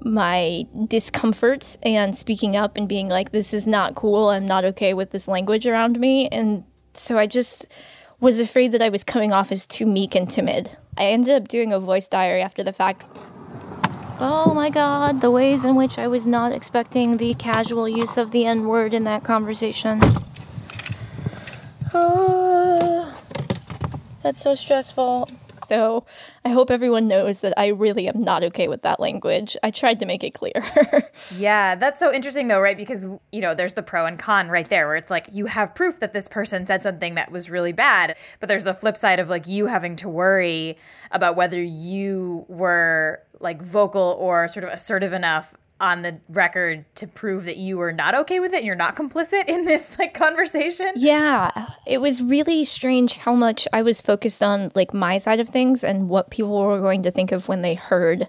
my 0.00 0.64
discomforts 0.86 1.76
and 1.82 2.16
speaking 2.16 2.54
up 2.54 2.76
and 2.76 2.88
being 2.88 3.08
like 3.08 3.32
this 3.32 3.52
is 3.52 3.66
not 3.66 3.96
cool. 3.96 4.30
I'm 4.30 4.46
not 4.46 4.64
okay 4.64 4.94
with 4.94 5.10
this 5.10 5.26
language 5.26 5.66
around 5.66 5.98
me 5.98 6.28
and 6.28 6.62
so 6.94 7.18
I 7.18 7.26
just 7.26 7.66
was 8.20 8.38
afraid 8.38 8.72
that 8.72 8.82
I 8.82 8.88
was 8.88 9.02
coming 9.02 9.32
off 9.32 9.50
as 9.50 9.66
too 9.66 9.86
meek 9.86 10.14
and 10.14 10.30
timid. 10.30 10.70
I 10.96 11.06
ended 11.06 11.34
up 11.34 11.48
doing 11.48 11.72
a 11.72 11.80
voice 11.80 12.06
diary 12.06 12.42
after 12.42 12.62
the 12.62 12.72
fact. 12.72 13.04
Oh 14.20 14.52
my 14.54 14.70
god, 14.70 15.20
the 15.20 15.30
ways 15.30 15.64
in 15.64 15.74
which 15.74 15.98
I 15.98 16.06
was 16.08 16.26
not 16.26 16.52
expecting 16.52 17.16
the 17.16 17.34
casual 17.34 17.88
use 17.88 18.16
of 18.16 18.30
the 18.30 18.46
N 18.46 18.66
word 18.66 18.94
in 18.94 19.04
that 19.04 19.24
conversation. 19.24 20.00
That's 24.22 24.42
so 24.42 24.54
stressful. 24.54 25.30
So 25.66 26.04
I 26.44 26.50
hope 26.50 26.70
everyone 26.70 27.08
knows 27.08 27.40
that 27.40 27.54
I 27.58 27.68
really 27.68 28.08
am 28.08 28.22
not 28.22 28.42
okay 28.44 28.68
with 28.68 28.82
that 28.82 29.00
language. 29.00 29.56
I 29.62 29.70
tried 29.70 29.98
to 30.00 30.06
make 30.06 30.24
it 30.24 30.34
clear. 30.34 30.52
Yeah, 31.36 31.74
that's 31.74 31.98
so 31.98 32.12
interesting 32.12 32.48
though, 32.48 32.60
right? 32.60 32.76
Because, 32.76 33.06
you 33.32 33.40
know, 33.40 33.54
there's 33.54 33.74
the 33.74 33.82
pro 33.82 34.06
and 34.06 34.18
con 34.18 34.48
right 34.48 34.66
there 34.68 34.86
where 34.86 34.96
it's 34.96 35.10
like 35.10 35.26
you 35.30 35.46
have 35.46 35.74
proof 35.74 36.00
that 36.00 36.14
this 36.14 36.26
person 36.26 36.66
said 36.66 36.82
something 36.82 37.14
that 37.16 37.30
was 37.30 37.50
really 37.50 37.72
bad, 37.72 38.16
but 38.40 38.48
there's 38.48 38.64
the 38.64 38.72
flip 38.72 38.96
side 38.96 39.20
of 39.20 39.28
like 39.28 39.46
you 39.46 39.66
having 39.66 39.94
to 39.96 40.08
worry 40.08 40.78
about 41.10 41.36
whether 41.36 41.62
you 41.62 42.46
were 42.48 43.20
like 43.40 43.60
vocal 43.60 44.16
or 44.18 44.48
sort 44.48 44.64
of 44.64 44.70
assertive 44.70 45.12
enough 45.12 45.54
on 45.80 46.02
the 46.02 46.20
record 46.28 46.84
to 46.96 47.06
prove 47.06 47.44
that 47.44 47.56
you 47.56 47.78
were 47.78 47.92
not 47.92 48.14
okay 48.14 48.40
with 48.40 48.52
it 48.52 48.58
and 48.58 48.66
you're 48.66 48.74
not 48.74 48.96
complicit 48.96 49.48
in 49.48 49.64
this 49.64 49.98
like 49.98 50.12
conversation. 50.14 50.92
yeah, 50.96 51.68
it 51.86 52.00
was 52.00 52.20
really 52.22 52.64
strange 52.64 53.12
how 53.14 53.34
much 53.34 53.68
I 53.72 53.82
was 53.82 54.00
focused 54.00 54.42
on 54.42 54.72
like 54.74 54.92
my 54.92 55.18
side 55.18 55.38
of 55.40 55.48
things 55.48 55.84
and 55.84 56.08
what 56.08 56.30
people 56.30 56.60
were 56.64 56.80
going 56.80 57.02
to 57.04 57.10
think 57.12 57.30
of 57.32 57.46
when 57.48 57.62
they 57.62 57.74
heard 57.74 58.28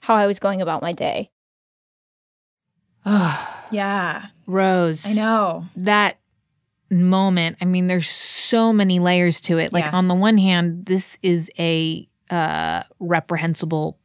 how 0.00 0.14
I 0.14 0.26
was 0.26 0.38
going 0.38 0.62
about 0.62 0.82
my 0.82 0.92
day. 0.92 1.30
Yeah. 3.70 4.26
Rose. 4.46 5.04
I 5.06 5.14
know. 5.14 5.64
That 5.76 6.18
moment, 6.90 7.56
I 7.60 7.64
mean, 7.64 7.86
there's 7.86 8.08
so 8.08 8.72
many 8.72 8.98
layers 9.00 9.40
to 9.42 9.58
it. 9.58 9.72
Like, 9.72 9.86
Yeah. 9.86 9.96
on 9.96 10.06
the 10.06 10.14
one 10.14 10.38
hand, 10.38 10.86
this 10.86 11.18
is 11.22 11.50
a 11.58 12.08
uh, 12.30 12.82
reprehensible, 13.00 13.98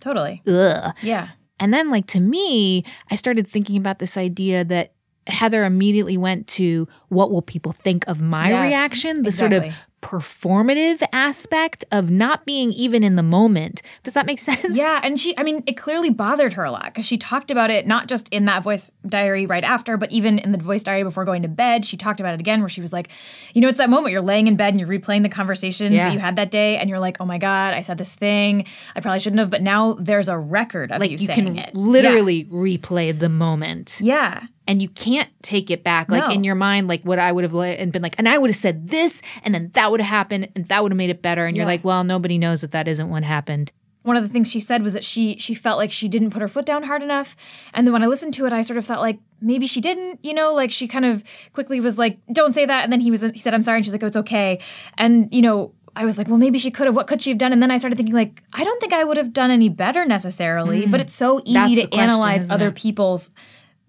Totally. 0.00 0.42
ugh. 0.46 0.94
Yeah. 1.00 1.28
And 1.60 1.72
then, 1.72 1.90
like, 1.90 2.06
to 2.08 2.20
me, 2.20 2.84
I 3.10 3.16
started 3.16 3.46
thinking 3.46 3.76
about 3.76 3.98
this 3.98 4.16
idea 4.16 4.64
that 4.64 4.92
Heather 5.26 5.64
immediately 5.64 6.16
went 6.16 6.46
to 6.48 6.86
what 7.08 7.30
will 7.30 7.42
people 7.42 7.72
think 7.72 8.06
of 8.08 8.20
my 8.20 8.50
Yes, 8.50 8.66
reaction, 8.66 9.22
the 9.22 9.32
sort 9.32 9.52
of 9.52 9.64
performative 10.04 11.02
aspect 11.12 11.84
of 11.90 12.10
not 12.10 12.44
being 12.44 12.72
even 12.72 13.02
in 13.02 13.16
the 13.16 13.22
moment. 13.22 13.82
Does 14.02 14.14
that 14.14 14.26
make 14.26 14.38
sense? 14.38 14.76
Yeah, 14.76 15.00
and 15.02 15.18
she, 15.18 15.36
I 15.38 15.42
mean, 15.42 15.62
it 15.66 15.76
clearly 15.76 16.10
bothered 16.10 16.52
her 16.52 16.64
a 16.64 16.70
lot 16.70 16.84
because 16.84 17.06
she 17.06 17.16
talked 17.18 17.50
about 17.50 17.70
it 17.70 17.86
not 17.86 18.06
just 18.06 18.28
in 18.28 18.44
that 18.44 18.62
voice 18.62 18.92
diary 19.08 19.46
right 19.46 19.64
after, 19.64 19.96
but 19.96 20.12
even 20.12 20.38
in 20.38 20.52
the 20.52 20.58
voice 20.58 20.82
diary 20.82 21.02
before 21.02 21.24
going 21.24 21.42
to 21.42 21.48
bed. 21.48 21.84
She 21.84 21.96
talked 21.96 22.20
about 22.20 22.34
it 22.34 22.40
again 22.40 22.60
where 22.60 22.68
she 22.68 22.80
was 22.80 22.92
like, 22.92 23.08
you 23.54 23.60
know, 23.60 23.68
it's 23.68 23.78
that 23.78 23.90
moment 23.90 24.12
you're 24.12 24.22
laying 24.22 24.46
in 24.46 24.56
bed 24.56 24.74
and 24.74 24.78
you're 24.80 24.88
replaying 24.88 25.22
the 25.22 25.28
conversation 25.28 25.92
Yeah. 25.92 26.08
that 26.08 26.12
you 26.14 26.18
had 26.20 26.36
that 26.36 26.50
day, 26.50 26.76
and 26.76 26.88
you're 26.90 26.98
like, 27.00 27.16
oh 27.20 27.26
my 27.26 27.38
God, 27.38 27.74
I 27.74 27.80
said 27.80 27.98
this 27.98 28.14
thing. 28.14 28.66
I 28.94 29.00
probably 29.00 29.20
shouldn't 29.20 29.40
have, 29.40 29.50
but 29.50 29.62
now 29.62 29.94
there's 29.94 30.28
a 30.28 30.38
record 30.38 30.92
of 30.92 31.00
Like 31.00 31.10
you, 31.10 31.16
you 31.18 31.26
saying 31.26 31.44
can 31.54 31.58
it. 31.58 31.74
literally 31.74 32.44
replay 32.46 33.18
the 33.18 33.28
moment. 33.28 33.98
Yeah. 34.00 34.42
And 34.66 34.80
you 34.80 34.88
can't 34.88 35.30
take 35.42 35.70
it 35.70 35.84
back. 35.84 36.10
Like 36.10 36.28
No. 36.28 36.34
in 36.34 36.42
your 36.44 36.54
mind, 36.54 36.88
like 36.88 37.02
what 37.02 37.18
I 37.18 37.30
would 37.30 37.44
have 37.44 37.54
and 37.54 37.92
been 37.92 38.00
like, 38.02 38.14
and 38.18 38.28
I 38.28 38.38
would 38.38 38.50
have 38.50 38.56
said 38.58 38.88
this, 38.88 39.20
and 39.42 39.54
then 39.54 39.70
that 39.74 39.90
would 39.90 40.00
have 40.00 40.08
happened, 40.08 40.48
and 40.56 40.66
that 40.68 40.82
would 40.82 40.90
have 40.92 40.96
made 40.96 41.10
it 41.10 41.20
better. 41.20 41.44
And 41.46 41.54
you're 41.56 41.66
like, 41.66 41.84
well, 41.84 42.02
nobody 42.02 42.38
knows 42.38 42.62
that 42.62 42.72
that 42.72 42.88
isn't 42.88 43.08
what 43.10 43.24
happened. 43.24 43.72
one 44.04 44.16
of 44.18 44.22
the 44.22 44.28
things 44.28 44.50
she 44.50 44.60
said 44.60 44.82
was 44.82 44.92
that 44.94 45.04
she 45.04 45.36
she 45.38 45.54
felt 45.54 45.78
like 45.78 45.90
she 45.90 46.08
didn't 46.08 46.30
put 46.30 46.42
her 46.42 46.48
foot 46.48 46.66
down 46.66 46.82
hard 46.82 47.02
enough 47.02 47.34
and 47.72 47.86
then 47.86 47.92
when 47.94 48.02
i 48.02 48.06
listened 48.06 48.34
to 48.34 48.44
it 48.44 48.52
i 48.52 48.60
sort 48.60 48.76
of 48.76 48.84
thought 48.84 49.00
like 49.00 49.18
maybe 49.40 49.66
she 49.66 49.80
didn't 49.80 50.18
you 50.22 50.34
know 50.34 50.52
like 50.52 50.70
she 50.70 50.86
kind 50.86 51.06
of 51.06 51.24
quickly 51.54 51.80
was 51.80 51.96
like 51.96 52.18
don't 52.30 52.54
say 52.54 52.66
that 52.66 52.84
and 52.84 52.92
then 52.92 53.00
he 53.00 53.10
was 53.10 53.22
he 53.22 53.38
said 53.38 53.54
i'm 53.54 53.62
sorry 53.62 53.78
and 53.78 53.84
she's 53.86 53.94
like 53.94 54.02
oh 54.02 54.06
it's 54.06 54.16
okay 54.24 54.58
and 54.98 55.32
you 55.32 55.40
know 55.40 55.72
i 55.96 56.04
was 56.04 56.18
like 56.18 56.28
well 56.28 56.36
maybe 56.36 56.58
she 56.58 56.70
could 56.70 56.86
have 56.86 56.94
what 56.94 57.06
could 57.06 57.22
she 57.22 57.30
have 57.30 57.38
done 57.38 57.50
and 57.50 57.62
then 57.62 57.70
i 57.70 57.78
started 57.78 57.96
thinking 57.96 58.14
like 58.14 58.42
i 58.52 58.62
don't 58.62 58.78
think 58.78 58.92
i 58.92 59.02
would 59.04 59.16
have 59.16 59.32
done 59.32 59.50
any 59.50 59.70
better 59.70 60.04
necessarily 60.04 60.84
Mm. 60.84 60.90
but 60.90 61.00
it's 61.00 61.14
so 61.14 61.40
easy 61.46 61.74
the 61.76 61.82
to 61.82 61.88
question, 61.88 62.00
analyze 62.10 62.50
other 62.50 62.68
it? 62.68 62.74
people's 62.74 63.30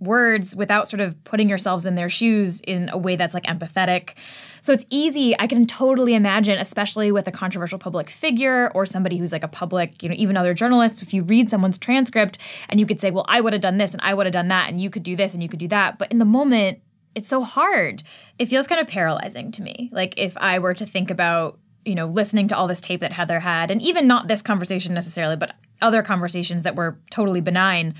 words 0.05 0.55
without 0.55 0.87
sort 0.87 1.01
of 1.01 1.21
putting 1.23 1.49
yourselves 1.49 1.85
in 1.85 1.95
their 1.95 2.09
shoes 2.09 2.61
in 2.61 2.89
a 2.89 2.97
way 2.97 3.15
that's 3.15 3.33
like 3.33 3.43
empathetic. 3.43 4.13
So 4.61 4.71
it's 4.71 4.85
easy. 4.89 5.37
I 5.39 5.47
can 5.47 5.65
totally 5.65 6.13
imagine, 6.13 6.57
especially 6.59 7.11
with 7.11 7.27
a 7.27 7.31
controversial 7.31 7.77
public 7.77 8.09
figure 8.09 8.71
or 8.73 8.85
somebody 8.85 9.17
who's 9.17 9.31
like 9.31 9.43
a 9.43 9.47
public, 9.47 10.01
you 10.01 10.09
know, 10.09 10.15
even 10.17 10.37
other 10.37 10.53
journalists, 10.53 11.01
if 11.01 11.13
you 11.13 11.23
read 11.23 11.49
someone's 11.49 11.77
transcript 11.77 12.37
and 12.69 12.79
you 12.79 12.85
could 12.85 13.01
say, 13.01 13.11
well, 13.11 13.25
I 13.27 13.41
would 13.41 13.53
have 13.53 13.61
done 13.61 13.77
this 13.77 13.91
and 13.91 14.01
I 14.01 14.13
would 14.13 14.25
have 14.25 14.33
done 14.33 14.47
that 14.47 14.69
and 14.69 14.79
you 14.79 14.89
could 14.89 15.03
do 15.03 15.15
this 15.15 15.33
and 15.33 15.43
you 15.43 15.49
could 15.49 15.59
do 15.59 15.67
that. 15.67 15.97
But 15.97 16.11
in 16.11 16.19
the 16.19 16.25
moment, 16.25 16.79
it's 17.13 17.29
so 17.29 17.43
hard. 17.43 18.03
It 18.39 18.47
feels 18.47 18.67
kind 18.67 18.81
of 18.81 18.87
paralyzing 18.87 19.51
to 19.53 19.61
me. 19.61 19.89
Like 19.91 20.13
if 20.17 20.37
I 20.37 20.59
were 20.59 20.73
to 20.73 20.85
think 20.85 21.11
about 21.11 21.59
you 21.85 21.95
know, 21.95 22.07
listening 22.07 22.47
to 22.47 22.57
all 22.57 22.67
this 22.67 22.81
tape 22.81 23.01
that 23.01 23.11
Heather 23.11 23.39
had, 23.39 23.71
and 23.71 23.81
even 23.81 24.07
not 24.07 24.27
this 24.27 24.41
conversation 24.41 24.93
necessarily, 24.93 25.35
but 25.35 25.53
other 25.81 26.01
conversations 26.01 26.63
that 26.63 26.75
were 26.75 26.97
totally 27.11 27.41
benign, 27.41 27.93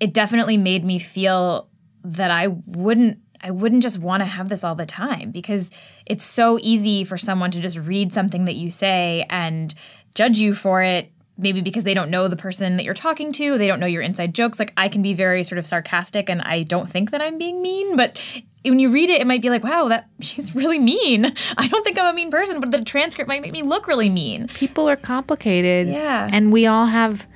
it 0.00 0.12
definitely 0.12 0.56
made 0.56 0.84
me 0.84 0.98
feel 0.98 1.68
that 2.04 2.30
I 2.30 2.48
wouldn't 2.48 3.18
I 3.42 3.50
wouldn't 3.50 3.82
just 3.82 3.98
want 3.98 4.22
to 4.22 4.24
have 4.24 4.48
this 4.48 4.64
all 4.64 4.74
the 4.74 4.86
time 4.86 5.30
because 5.30 5.70
it's 6.06 6.24
so 6.24 6.58
easy 6.62 7.04
for 7.04 7.18
someone 7.18 7.50
to 7.50 7.60
just 7.60 7.76
read 7.76 8.14
something 8.14 8.46
that 8.46 8.54
you 8.54 8.70
say 8.70 9.26
and 9.28 9.74
judge 10.14 10.38
you 10.38 10.54
for 10.54 10.82
it 10.82 11.12
maybe 11.38 11.60
because 11.60 11.84
they 11.84 11.94
don't 11.94 12.10
know 12.10 12.28
the 12.28 12.36
person 12.36 12.76
that 12.76 12.84
you're 12.84 12.94
talking 12.94 13.30
to, 13.30 13.58
they 13.58 13.66
don't 13.66 13.78
know 13.78 13.86
your 13.86 14.02
inside 14.02 14.34
jokes. 14.34 14.58
Like 14.58 14.72
I 14.76 14.88
can 14.88 15.02
be 15.02 15.12
very 15.12 15.44
sort 15.44 15.58
of 15.58 15.66
sarcastic 15.66 16.30
and 16.30 16.40
I 16.42 16.62
don't 16.62 16.88
think 16.90 17.10
that 17.10 17.20
I'm 17.20 17.36
being 17.36 17.60
mean, 17.60 17.96
but 17.96 18.18
when 18.64 18.78
you 18.78 18.90
read 18.90 19.10
it 19.10 19.20
it 19.20 19.26
might 19.26 19.42
be 19.42 19.50
like, 19.50 19.62
wow, 19.62 19.88
that 19.88 20.08
she's 20.20 20.54
really 20.54 20.78
mean. 20.78 21.26
I 21.58 21.68
don't 21.68 21.84
think 21.84 21.98
I'm 21.98 22.06
a 22.06 22.12
mean 22.14 22.30
person, 22.30 22.60
but 22.60 22.70
the 22.70 22.82
transcript 22.82 23.28
might 23.28 23.42
make 23.42 23.52
me 23.52 23.62
look 23.62 23.86
really 23.86 24.08
mean. 24.08 24.48
People 24.48 24.88
are 24.88 24.96
complicated. 24.96 25.88
Yeah. 25.88 26.28
And 26.32 26.52
we 26.52 26.66
all 26.66 26.86
have 26.86 27.26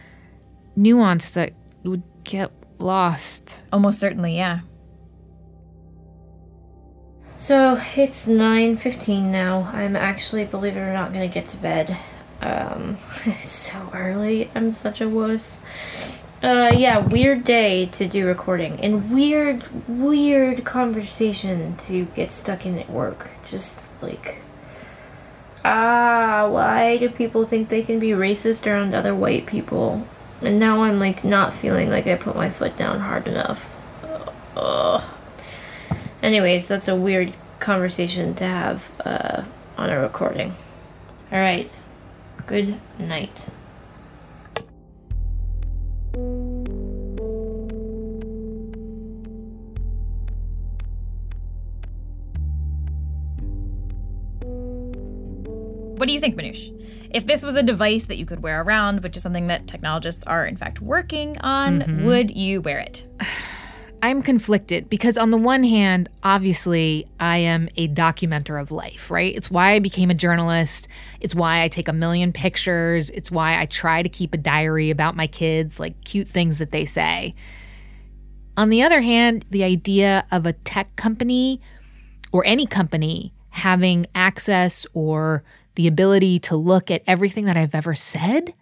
nuance 0.76 1.30
that 1.30 1.52
get 2.30 2.52
lost. 2.78 3.64
Almost 3.72 3.98
certainly, 3.98 4.36
yeah. 4.36 4.60
So 7.36 7.80
it's 7.96 8.26
9:15 8.26 9.30
now. 9.32 9.70
I'm 9.72 9.96
actually, 9.96 10.44
believe 10.44 10.76
it 10.76 10.80
or 10.80 10.92
not, 10.92 11.12
gonna 11.12 11.28
get 11.28 11.46
to 11.46 11.56
bed. 11.56 11.96
Um, 12.40 12.98
it's 13.26 13.50
so 13.50 13.90
early. 13.94 14.50
I'm 14.54 14.72
such 14.72 15.00
a 15.00 15.08
wuss. 15.08 15.60
Uh, 16.42 16.72
yeah, 16.74 16.98
weird 16.98 17.44
day 17.44 17.86
to 17.86 18.06
do 18.06 18.26
recording 18.26 18.80
and 18.80 19.10
weird, 19.10 19.66
weird 19.88 20.64
conversation 20.64 21.76
to 21.76 22.06
get 22.14 22.30
stuck 22.30 22.64
in 22.64 22.78
at 22.78 22.88
work. 22.88 23.30
Just 23.44 23.88
like, 24.00 24.40
ah, 25.64 26.48
why 26.48 26.96
do 26.96 27.10
people 27.10 27.44
think 27.44 27.68
they 27.68 27.82
can 27.82 27.98
be 27.98 28.10
racist 28.10 28.66
around 28.66 28.94
other 28.94 29.14
white 29.14 29.44
people? 29.44 30.06
And 30.42 30.58
now 30.58 30.82
I'm 30.82 30.98
like 30.98 31.22
not 31.22 31.52
feeling 31.52 31.90
like 31.90 32.06
I 32.06 32.16
put 32.16 32.34
my 32.34 32.48
foot 32.48 32.76
down 32.76 33.00
hard 33.00 33.28
enough. 33.28 33.76
Ugh. 34.56 35.02
Anyways, 36.22 36.66
that's 36.66 36.88
a 36.88 36.96
weird 36.96 37.32
conversation 37.58 38.34
to 38.34 38.44
have 38.44 38.90
uh, 39.04 39.44
on 39.76 39.90
a 39.90 40.00
recording. 40.00 40.54
All 41.30 41.38
right. 41.38 41.70
Good 42.46 42.80
night. 42.98 43.48
What 55.96 56.06
do 56.06 56.14
you 56.14 56.20
think, 56.20 56.34
Manoush? 56.34 56.79
If 57.10 57.26
this 57.26 57.42
was 57.44 57.56
a 57.56 57.62
device 57.62 58.04
that 58.04 58.18
you 58.18 58.26
could 58.26 58.42
wear 58.42 58.62
around, 58.62 59.02
which 59.02 59.16
is 59.16 59.22
something 59.22 59.48
that 59.48 59.66
technologists 59.66 60.24
are 60.24 60.46
in 60.46 60.56
fact 60.56 60.80
working 60.80 61.36
on, 61.40 61.80
Mhm. 61.82 62.04
would 62.04 62.30
you 62.36 62.60
wear 62.60 62.78
it? 62.78 63.04
I'm 64.02 64.22
conflicted 64.22 64.88
because, 64.88 65.18
on 65.18 65.30
the 65.30 65.36
one 65.36 65.62
hand, 65.62 66.08
obviously, 66.22 67.06
I 67.18 67.36
am 67.36 67.68
a 67.76 67.86
documenter 67.88 68.58
of 68.58 68.70
life, 68.72 69.10
right? 69.10 69.36
It's 69.36 69.50
why 69.50 69.72
I 69.72 69.78
became 69.78 70.08
a 70.08 70.14
journalist. 70.14 70.88
It's 71.20 71.34
why 71.34 71.62
I 71.62 71.68
take 71.68 71.86
a 71.86 71.92
million 71.92 72.32
pictures. 72.32 73.10
It's 73.10 73.30
why 73.30 73.60
I 73.60 73.66
try 73.66 74.02
to 74.02 74.08
keep 74.08 74.32
a 74.32 74.38
diary 74.38 74.88
about 74.88 75.16
my 75.16 75.26
kids, 75.26 75.78
like 75.78 76.02
cute 76.04 76.28
things 76.28 76.58
that 76.60 76.70
they 76.70 76.86
say. 76.86 77.34
On 78.56 78.70
the 78.70 78.82
other 78.82 79.02
hand, 79.02 79.44
the 79.50 79.64
idea 79.64 80.24
of 80.32 80.46
a 80.46 80.54
tech 80.54 80.96
company 80.96 81.60
or 82.32 82.42
any 82.46 82.64
company 82.64 83.34
having 83.50 84.06
access 84.14 84.86
or 84.94 85.42
the 85.74 85.86
ability 85.86 86.38
to 86.40 86.56
look 86.56 86.90
at 86.90 87.02
everything 87.06 87.46
that 87.46 87.56
I've 87.56 87.74
ever 87.74 87.94
said, 87.94 88.54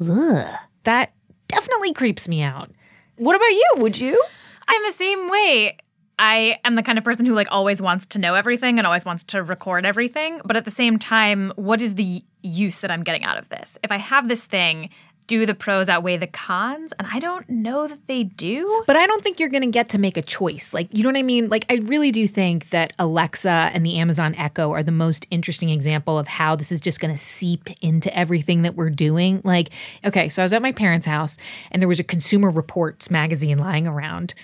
ugh, 0.00 0.54
that 0.84 1.12
definitely 1.48 1.92
creeps 1.92 2.28
me 2.28 2.42
out. 2.42 2.70
What 3.16 3.36
about 3.36 3.50
you? 3.50 3.70
Would 3.76 3.98
you? 3.98 4.22
I'm 4.66 4.82
the 4.82 4.92
same 4.92 5.28
way. 5.28 5.76
I 6.18 6.58
am 6.64 6.76
the 6.76 6.82
kind 6.82 6.98
of 6.98 7.04
person 7.04 7.26
who 7.26 7.34
like 7.34 7.48
always 7.50 7.82
wants 7.82 8.06
to 8.06 8.18
know 8.18 8.34
everything 8.34 8.78
and 8.78 8.86
always 8.86 9.04
wants 9.04 9.24
to 9.24 9.42
record 9.42 9.84
everything, 9.84 10.40
but 10.44 10.56
at 10.56 10.64
the 10.64 10.70
same 10.70 10.98
time, 10.98 11.52
what 11.56 11.80
is 11.80 11.96
the 11.96 12.22
use 12.42 12.78
that 12.78 12.90
I'm 12.90 13.02
getting 13.02 13.24
out 13.24 13.36
of 13.36 13.48
this? 13.48 13.76
If 13.82 13.90
I 13.90 13.96
have 13.96 14.28
this 14.28 14.44
thing, 14.44 14.90
do 15.26 15.46
the 15.46 15.54
pros 15.54 15.88
outweigh 15.88 16.16
the 16.16 16.26
cons? 16.26 16.92
And 16.98 17.08
I 17.10 17.18
don't 17.18 17.48
know 17.48 17.86
that 17.86 18.06
they 18.06 18.24
do. 18.24 18.84
But 18.86 18.96
I 18.96 19.06
don't 19.06 19.22
think 19.22 19.40
you're 19.40 19.48
going 19.48 19.62
to 19.62 19.70
get 19.70 19.88
to 19.90 19.98
make 19.98 20.16
a 20.16 20.22
choice. 20.22 20.74
Like, 20.74 20.88
you 20.92 21.02
know 21.02 21.08
what 21.08 21.16
I 21.16 21.22
mean? 21.22 21.48
Like, 21.48 21.66
I 21.70 21.76
really 21.76 22.10
do 22.10 22.26
think 22.26 22.70
that 22.70 22.92
Alexa 22.98 23.48
and 23.48 23.84
the 23.84 23.96
Amazon 23.98 24.34
Echo 24.34 24.72
are 24.72 24.82
the 24.82 24.92
most 24.92 25.26
interesting 25.30 25.70
example 25.70 26.18
of 26.18 26.28
how 26.28 26.56
this 26.56 26.70
is 26.70 26.80
just 26.80 27.00
going 27.00 27.14
to 27.14 27.22
seep 27.22 27.70
into 27.80 28.14
everything 28.16 28.62
that 28.62 28.74
we're 28.74 28.90
doing. 28.90 29.40
Like, 29.44 29.70
okay, 30.04 30.28
so 30.28 30.42
I 30.42 30.44
was 30.44 30.52
at 30.52 30.62
my 30.62 30.72
parents' 30.72 31.06
house 31.06 31.36
and 31.70 31.80
there 31.80 31.88
was 31.88 32.00
a 32.00 32.04
Consumer 32.04 32.50
Reports 32.50 33.10
magazine 33.10 33.58
lying 33.58 33.86
around. 33.86 34.34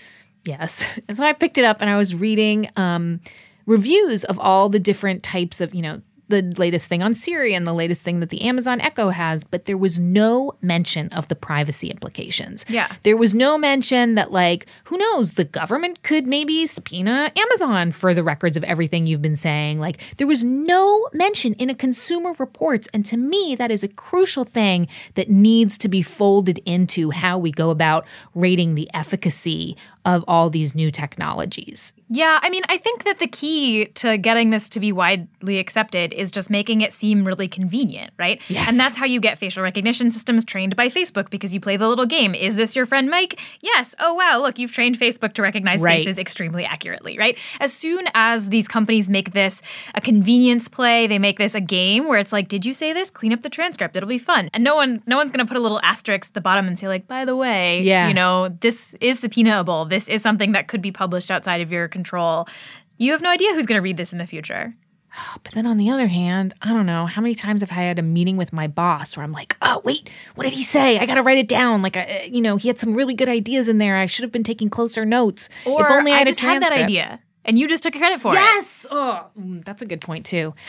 Yes. 0.44 0.84
And 1.08 1.16
so 1.16 1.24
I 1.24 1.32
picked 1.32 1.58
it 1.58 1.64
up 1.64 1.80
and 1.80 1.90
I 1.90 1.96
was 1.96 2.14
reading 2.14 2.68
um, 2.76 3.20
reviews 3.66 4.24
of 4.24 4.38
all 4.38 4.68
the 4.68 4.78
different 4.78 5.22
types 5.22 5.60
of, 5.60 5.74
you 5.74 5.82
know, 5.82 6.02
the 6.30 6.42
latest 6.56 6.88
thing 6.88 7.02
on 7.02 7.14
Siri 7.14 7.54
and 7.54 7.66
the 7.66 7.74
latest 7.74 8.02
thing 8.02 8.20
that 8.20 8.30
the 8.30 8.42
Amazon 8.42 8.80
Echo 8.80 9.10
has, 9.10 9.44
but 9.44 9.66
there 9.66 9.76
was 9.76 9.98
no 9.98 10.54
mention 10.62 11.08
of 11.10 11.28
the 11.28 11.34
privacy 11.34 11.90
implications. 11.90 12.64
Yeah. 12.68 12.90
There 13.02 13.16
was 13.16 13.34
no 13.34 13.58
mention 13.58 14.14
that, 14.14 14.32
like, 14.32 14.66
who 14.84 14.96
knows, 14.96 15.32
the 15.32 15.44
government 15.44 16.02
could 16.02 16.26
maybe 16.26 16.66
subpoena 16.66 17.30
Amazon 17.36 17.92
for 17.92 18.14
the 18.14 18.24
records 18.24 18.56
of 18.56 18.64
everything 18.64 19.06
you've 19.06 19.22
been 19.22 19.36
saying. 19.36 19.80
Like, 19.80 20.16
there 20.16 20.26
was 20.26 20.42
no 20.44 21.08
mention 21.12 21.54
in 21.54 21.68
a 21.68 21.74
Consumer 21.74 22.34
Reports. 22.38 22.88
And 22.94 23.04
to 23.06 23.16
me, 23.16 23.54
that 23.56 23.70
is 23.70 23.84
a 23.84 23.88
crucial 23.88 24.44
thing 24.44 24.88
that 25.14 25.28
needs 25.28 25.76
to 25.78 25.88
be 25.88 26.02
folded 26.02 26.58
into 26.64 27.10
how 27.10 27.38
we 27.38 27.50
go 27.50 27.70
about 27.70 28.06
rating 28.34 28.74
the 28.74 28.88
efficacy 28.94 29.76
of 30.04 30.24
all 30.26 30.48
these 30.50 30.74
new 30.74 30.90
technologies. 30.90 31.92
Yeah, 32.08 32.40
I 32.42 32.50
mean, 32.50 32.62
I 32.68 32.76
think 32.78 33.04
that 33.04 33.18
the 33.20 33.26
key 33.28 33.86
to 33.86 34.16
getting 34.18 34.50
this 34.50 34.68
to 34.70 34.80
be 34.80 34.90
widely 34.90 35.58
accepted 35.58 36.12
is 36.12 36.32
just 36.32 36.50
making 36.50 36.80
it 36.80 36.92
seem 36.92 37.24
really 37.24 37.46
convenient, 37.46 38.12
right? 38.18 38.40
Yes. 38.48 38.68
And 38.68 38.80
that's 38.80 38.96
how 38.96 39.06
you 39.06 39.20
get 39.20 39.38
facial 39.38 39.62
recognition 39.62 40.10
systems 40.10 40.44
trained 40.44 40.74
by 40.74 40.88
Facebook 40.88 41.30
because 41.30 41.54
you 41.54 41.60
play 41.60 41.76
the 41.76 41.86
little 41.86 42.06
game. 42.06 42.34
Is 42.34 42.56
this 42.56 42.74
your 42.74 42.84
friend 42.86 43.08
Mike? 43.10 43.38
Yes. 43.62 43.94
Oh, 44.00 44.14
wow. 44.14 44.40
Look, 44.40 44.58
you've 44.58 44.72
trained 44.72 44.98
Facebook 44.98 45.34
to 45.34 45.42
recognize 45.42 45.80
Right. 45.80 45.98
faces 45.98 46.18
extremely 46.18 46.64
accurately, 46.64 47.16
right? 47.16 47.38
As 47.60 47.72
soon 47.72 48.06
as 48.14 48.48
these 48.48 48.66
companies 48.66 49.08
make 49.08 49.32
this 49.32 49.62
a 49.94 50.00
convenience 50.00 50.66
play, 50.66 51.06
they 51.06 51.18
make 51.18 51.38
this 51.38 51.54
a 51.54 51.60
game 51.60 52.08
where 52.08 52.18
it's 52.18 52.32
like, 52.32 52.48
did 52.48 52.64
you 52.66 52.74
say 52.74 52.92
this? 52.92 53.10
Clean 53.10 53.32
up 53.32 53.42
the 53.42 53.50
transcript. 53.50 53.94
It'll 53.94 54.08
be 54.08 54.18
fun. 54.18 54.50
And 54.52 54.64
no 54.64 54.74
one 54.74 55.02
no 55.06 55.16
one's 55.16 55.30
gonna 55.30 55.46
put 55.46 55.56
a 55.56 55.60
little 55.60 55.80
asterisk 55.84 56.30
at 56.30 56.34
the 56.34 56.40
bottom 56.40 56.66
and 56.66 56.76
say, 56.78 56.88
like, 56.88 57.06
by 57.06 57.24
the 57.24 57.36
way, 57.36 57.82
Yeah. 57.82 58.08
you 58.08 58.14
know, 58.14 58.48
this 58.60 58.94
is 59.00 59.20
subpoenaable. 59.22 59.88
This 59.90 60.08
is 60.08 60.22
something 60.22 60.52
that 60.52 60.68
could 60.68 60.80
be 60.80 60.92
published 60.92 61.30
outside 61.30 61.60
of 61.60 61.70
your 61.70 61.88
control. 61.88 62.48
You 62.96 63.12
have 63.12 63.20
no 63.20 63.30
idea 63.30 63.52
who's 63.54 63.66
gonna 63.66 63.82
read 63.82 63.96
this 63.96 64.12
in 64.12 64.18
the 64.18 64.26
future. 64.26 64.74
But 65.42 65.52
then 65.52 65.66
on 65.66 65.76
the 65.76 65.90
other 65.90 66.06
hand, 66.06 66.54
I 66.62 66.72
don't 66.72 66.86
know 66.86 67.06
how 67.06 67.20
many 67.20 67.34
times 67.34 67.62
have 67.62 67.72
I 67.72 67.82
had 67.82 67.98
a 67.98 68.02
meeting 68.02 68.36
with 68.36 68.52
my 68.52 68.68
boss 68.68 69.16
where 69.16 69.24
I'm 69.24 69.32
like, 69.32 69.56
oh, 69.60 69.80
wait, 69.84 70.08
what 70.36 70.44
did 70.44 70.52
he 70.52 70.62
say? 70.62 70.98
I 70.98 71.06
got 71.06 71.16
to 71.16 71.22
write 71.22 71.38
it 71.38 71.48
down. 71.48 71.82
Like, 71.82 71.96
I, 71.96 72.28
you 72.30 72.40
know, 72.40 72.56
he 72.56 72.68
had 72.68 72.78
some 72.78 72.94
really 72.94 73.14
good 73.14 73.28
ideas 73.28 73.68
in 73.68 73.78
there. 73.78 73.96
I 73.96 74.06
should 74.06 74.22
have 74.22 74.32
been 74.32 74.44
taking 74.44 74.68
closer 74.68 75.04
notes. 75.04 75.48
Or 75.66 75.82
if 75.82 75.90
only 75.90 76.12
I, 76.12 76.16
I 76.16 76.18
had 76.18 76.26
just 76.28 76.42
a 76.42 76.46
had 76.46 76.62
that 76.62 76.72
idea 76.72 77.20
and 77.44 77.58
you 77.58 77.66
just 77.66 77.82
took 77.82 77.94
credit 77.94 78.20
for 78.20 78.32
it. 78.32 78.36
Yes. 78.36 78.86
Oh, 78.90 79.26
mm, 79.38 79.64
that's 79.64 79.82
a 79.82 79.86
good 79.86 80.00
point, 80.00 80.26
too. 80.26 80.54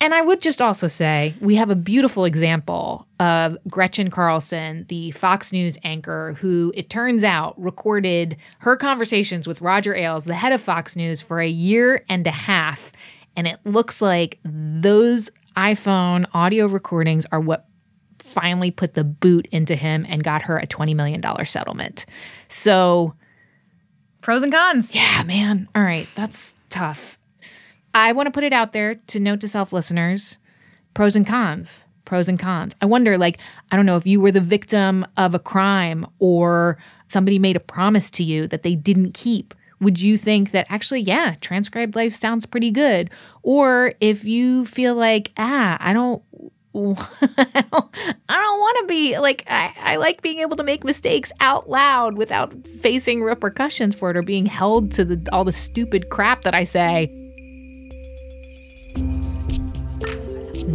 And 0.00 0.14
I 0.14 0.20
would 0.20 0.40
just 0.40 0.60
also 0.60 0.86
say 0.86 1.34
we 1.40 1.56
have 1.56 1.70
a 1.70 1.76
beautiful 1.76 2.24
example 2.24 3.06
of 3.18 3.58
Gretchen 3.68 4.10
Carlson, 4.10 4.86
the 4.88 5.10
Fox 5.10 5.52
News 5.52 5.76
anchor, 5.82 6.36
who 6.38 6.72
it 6.76 6.88
turns 6.88 7.24
out 7.24 7.60
recorded 7.60 8.36
her 8.60 8.76
conversations 8.76 9.48
with 9.48 9.60
Roger 9.60 9.94
Ailes, 9.94 10.24
the 10.24 10.34
head 10.34 10.52
of 10.52 10.60
Fox 10.60 10.94
News, 10.94 11.20
for 11.20 11.40
a 11.40 11.48
year 11.48 12.04
and 12.08 12.26
a 12.26 12.32
half. 12.32 12.92
And 13.36 13.46
it 13.46 13.58
looks 13.64 14.00
like 14.00 14.38
those 14.44 15.30
iPhone 15.56 16.26
audio 16.32 16.66
recordings 16.66 17.26
are 17.32 17.40
what 17.40 17.66
finally 18.20 18.70
put 18.70 18.94
the 18.94 19.04
boot 19.04 19.48
into 19.50 19.74
him 19.74 20.06
and 20.08 20.22
got 20.22 20.42
her 20.42 20.58
a 20.58 20.66
$20 20.66 20.94
million 20.94 21.22
settlement. 21.44 22.06
So, 22.46 23.14
pros 24.20 24.42
and 24.42 24.52
cons. 24.52 24.94
Yeah, 24.94 25.24
man. 25.24 25.68
All 25.74 25.82
right. 25.82 26.06
That's 26.14 26.54
tough. 26.70 27.17
I 27.94 28.12
want 28.12 28.26
to 28.26 28.30
put 28.30 28.44
it 28.44 28.52
out 28.52 28.72
there 28.72 28.96
to 28.96 29.20
note 29.20 29.40
to 29.40 29.48
self 29.48 29.72
listeners 29.72 30.38
pros 30.94 31.16
and 31.16 31.26
cons. 31.26 31.84
Pros 32.04 32.28
and 32.28 32.38
cons. 32.38 32.74
I 32.80 32.86
wonder, 32.86 33.18
like, 33.18 33.38
I 33.70 33.76
don't 33.76 33.86
know 33.86 33.96
if 33.96 34.06
you 34.06 34.20
were 34.20 34.32
the 34.32 34.40
victim 34.40 35.06
of 35.16 35.34
a 35.34 35.38
crime 35.38 36.06
or 36.18 36.78
somebody 37.06 37.38
made 37.38 37.56
a 37.56 37.60
promise 37.60 38.08
to 38.10 38.24
you 38.24 38.46
that 38.48 38.62
they 38.62 38.74
didn't 38.74 39.12
keep. 39.12 39.54
Would 39.80 40.00
you 40.00 40.16
think 40.16 40.50
that 40.52 40.66
actually, 40.70 41.00
yeah, 41.00 41.36
transcribed 41.40 41.94
life 41.94 42.14
sounds 42.14 42.46
pretty 42.46 42.70
good? 42.70 43.10
Or 43.42 43.92
if 44.00 44.24
you 44.24 44.64
feel 44.64 44.94
like, 44.94 45.32
ah, 45.36 45.76
I 45.80 45.92
don't 45.92 46.22
I 46.74 47.64
don't, 47.72 47.92
don't 48.28 48.60
want 48.60 48.78
to 48.78 48.84
be 48.86 49.18
like 49.18 49.42
I, 49.48 49.72
I 49.80 49.96
like 49.96 50.22
being 50.22 50.38
able 50.38 50.56
to 50.56 50.62
make 50.62 50.84
mistakes 50.84 51.32
out 51.40 51.68
loud 51.68 52.16
without 52.16 52.54
facing 52.80 53.22
repercussions 53.22 53.96
for 53.96 54.10
it 54.10 54.16
or 54.16 54.22
being 54.22 54.46
held 54.46 54.92
to 54.92 55.04
the 55.04 55.28
all 55.32 55.44
the 55.44 55.52
stupid 55.52 56.10
crap 56.10 56.42
that 56.42 56.54
I 56.54 56.64
say. 56.64 57.17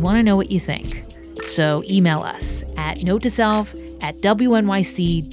Want 0.03 0.17
to 0.17 0.23
know 0.23 0.35
what 0.35 0.51
you 0.51 0.59
think. 0.59 1.03
So 1.45 1.83
email 1.89 2.21
us 2.21 2.63
at 2.77 3.03
note 3.03 3.23
to 3.23 3.29
self 3.29 3.73
at 4.01 4.17
wnyc.org. 4.17 5.29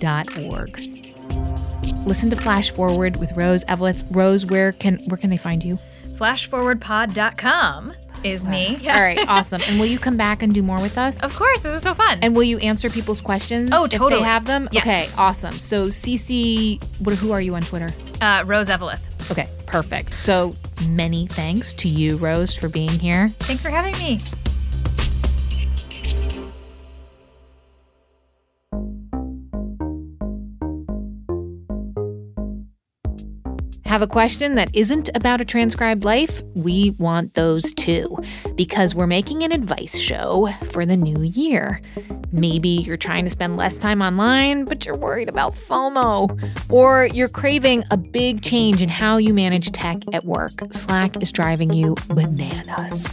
Listen 2.07 2.31
to 2.31 2.37
Flash 2.37 2.71
Forward 2.71 3.17
with 3.17 3.33
Rose 3.33 3.65
Eveleth. 3.67 4.05
Rose, 4.11 4.47
where 4.47 4.73
can 4.73 4.99
where 5.07 5.19
can 5.19 5.29
they 5.31 5.37
find 5.37 5.63
you? 5.63 5.79
Flashforwardpod.com 6.13 7.95
is 8.25 8.47
me. 8.47 8.79
All 8.89 9.03
right, 9.03 9.19
awesome. 9.29 9.63
And 9.67 9.79
will 9.79 9.87
you 9.87 9.99
come 9.99 10.17
back 10.17 10.43
and 10.43 10.53
do 10.53 10.63
more 10.63 10.81
with 10.81 10.99
us? 10.99 11.23
Of 11.23 11.35
course, 11.35 11.61
this 11.61 11.75
is 11.75 11.83
so 11.83 11.95
fun. 11.95 12.19
And 12.23 12.35
will 12.35 12.43
you 12.43 12.59
answer 12.59 12.91
people's 12.91 13.21
questions? 13.21 13.71
Oh, 13.73 13.87
totally. 13.87 14.15
If 14.15 14.19
they 14.21 14.25
have 14.25 14.47
them? 14.47 14.69
Yes. 14.73 14.83
Okay, 14.83 15.09
awesome. 15.17 15.59
So, 15.59 15.89
CC, 15.89 16.83
what, 17.01 17.17
who 17.17 17.33
are 17.33 17.41
you 17.41 17.55
on 17.55 17.63
Twitter? 17.63 17.93
Uh, 18.21 18.45
Rose 18.47 18.69
Eveleth. 18.69 19.01
Okay, 19.31 19.49
perfect. 19.67 20.15
So, 20.15 20.55
many 20.89 21.27
thanks 21.29 21.73
to 21.75 21.89
you, 21.89 22.17
Rose, 22.17 22.57
for 22.57 22.69
being 22.69 22.91
here. 22.91 23.33
Thanks 23.41 23.63
for 23.63 23.71
having 23.71 23.93
me. 23.99 24.21
Have 33.91 34.03
a 34.03 34.07
question 34.07 34.55
that 34.55 34.71
isn't 34.73 35.11
about 35.17 35.41
a 35.41 35.45
transcribed 35.45 36.05
life? 36.05 36.43
We 36.55 36.93
want 37.01 37.35
those 37.35 37.73
too, 37.73 38.21
because 38.55 38.95
we're 38.95 39.09
making 39.09 39.43
an 39.43 39.51
advice 39.51 39.99
show 39.99 40.49
for 40.71 40.87
the 40.87 40.97
new 40.97 41.23
year. 41.23 41.81
Maybe 42.31 42.69
you're 42.69 42.97
trying 42.97 43.25
to 43.25 43.31
spend 43.31 43.57
less 43.57 43.77
time 43.79 44.01
online, 44.01 44.65
but 44.65 44.87
you're 44.87 44.97
worried 44.97 45.29
about 45.29 45.55
FOMO. 45.55 46.71
Or 46.71 47.07
you're 47.07 47.29
craving 47.29 47.83
a 47.91 47.97
big 47.97 48.43
change 48.43 48.81
in 48.81 48.89
how 48.89 49.17
you 49.17 49.35
manage 49.35 49.73
tech 49.73 49.97
at 50.13 50.25
work. 50.25 50.53
Slack 50.71 51.21
is 51.21 51.33
driving 51.33 51.73
you 51.73 51.97
bananas. 52.11 53.13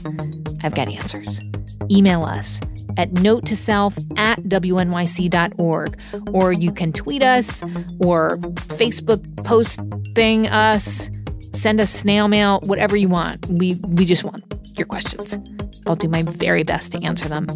I've 0.61 0.75
got 0.75 0.89
answers. 0.89 1.41
Email 1.89 2.23
us 2.23 2.61
at 2.97 3.11
note 3.13 3.45
to 3.45 3.55
self 3.55 3.97
at 4.17 4.39
wnyc.org. 4.39 5.99
Or 6.33 6.51
you 6.51 6.71
can 6.71 6.91
tweet 6.93 7.23
us 7.23 7.63
or 7.99 8.37
Facebook 8.37 9.45
post 9.45 9.79
thing 10.13 10.47
us, 10.47 11.09
send 11.53 11.79
us 11.79 11.91
snail 11.91 12.27
mail, 12.27 12.59
whatever 12.61 12.95
you 12.95 13.09
want. 13.09 13.45
We 13.47 13.75
we 13.87 14.05
just 14.05 14.23
want 14.23 14.43
your 14.77 14.87
questions. 14.87 15.37
I'll 15.85 15.95
do 15.95 16.09
my 16.09 16.23
very 16.23 16.63
best 16.63 16.91
to 16.91 17.03
answer 17.03 17.29
them. 17.29 17.47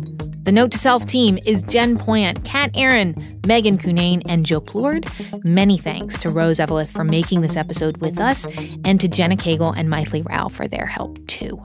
The 0.44 0.52
Note 0.52 0.72
to 0.72 0.78
Self 0.78 1.06
team 1.06 1.38
is 1.46 1.62
Jen 1.64 1.98
Poyant, 1.98 2.44
Kat 2.46 2.72
Aaron, 2.74 3.40
Megan 3.46 3.78
Cunane, 3.78 4.24
and 4.28 4.46
Joe 4.46 4.62
Plourde. 4.62 5.08
Many 5.44 5.78
thanks 5.78 6.18
to 6.20 6.30
Rose 6.30 6.58
Eveleth 6.58 6.92
for 6.92 7.04
making 7.04 7.42
this 7.42 7.58
episode 7.58 7.98
with 7.98 8.20
us, 8.20 8.48
and 8.86 9.00
to 9.00 9.08
Jenna 9.08 9.36
Cagle 9.36 9.74
and 9.78 9.88
Mythili 9.88 10.28
Rao 10.28 10.48
for 10.48 10.68
their 10.68 10.88
help 10.88 11.26
too. 11.28 11.62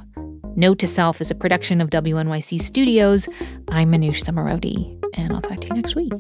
Note 0.59 0.79
to 0.79 0.87
Self 0.87 1.21
is 1.21 1.31
a 1.31 1.35
production 1.35 1.83
of 1.83 1.91
WNYC 1.91 2.59
Studios. 2.59 3.29
I'm 3.69 3.93
Manoush 3.93 4.25
Zomorodi, 4.25 4.99
and 5.13 5.35
I'll 5.35 5.43
talk 5.43 5.59
to 5.59 5.67
you 5.67 5.75
next 5.75 5.95
week. 5.95 6.15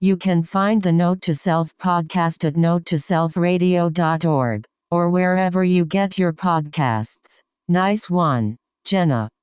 You 0.00 0.16
can 0.16 0.42
find 0.42 0.82
the 0.82 0.90
Note 0.90 1.20
to 1.22 1.32
Self 1.32 1.78
podcast 1.78 2.44
at 2.44 2.54
notetoselfradio.org 2.54 4.64
or 4.90 5.10
wherever 5.10 5.62
you 5.62 5.86
get 5.86 6.18
your 6.18 6.32
podcasts. 6.32 7.42
Nice 7.68 8.10
one, 8.10 8.56
Jenna. 8.84 9.30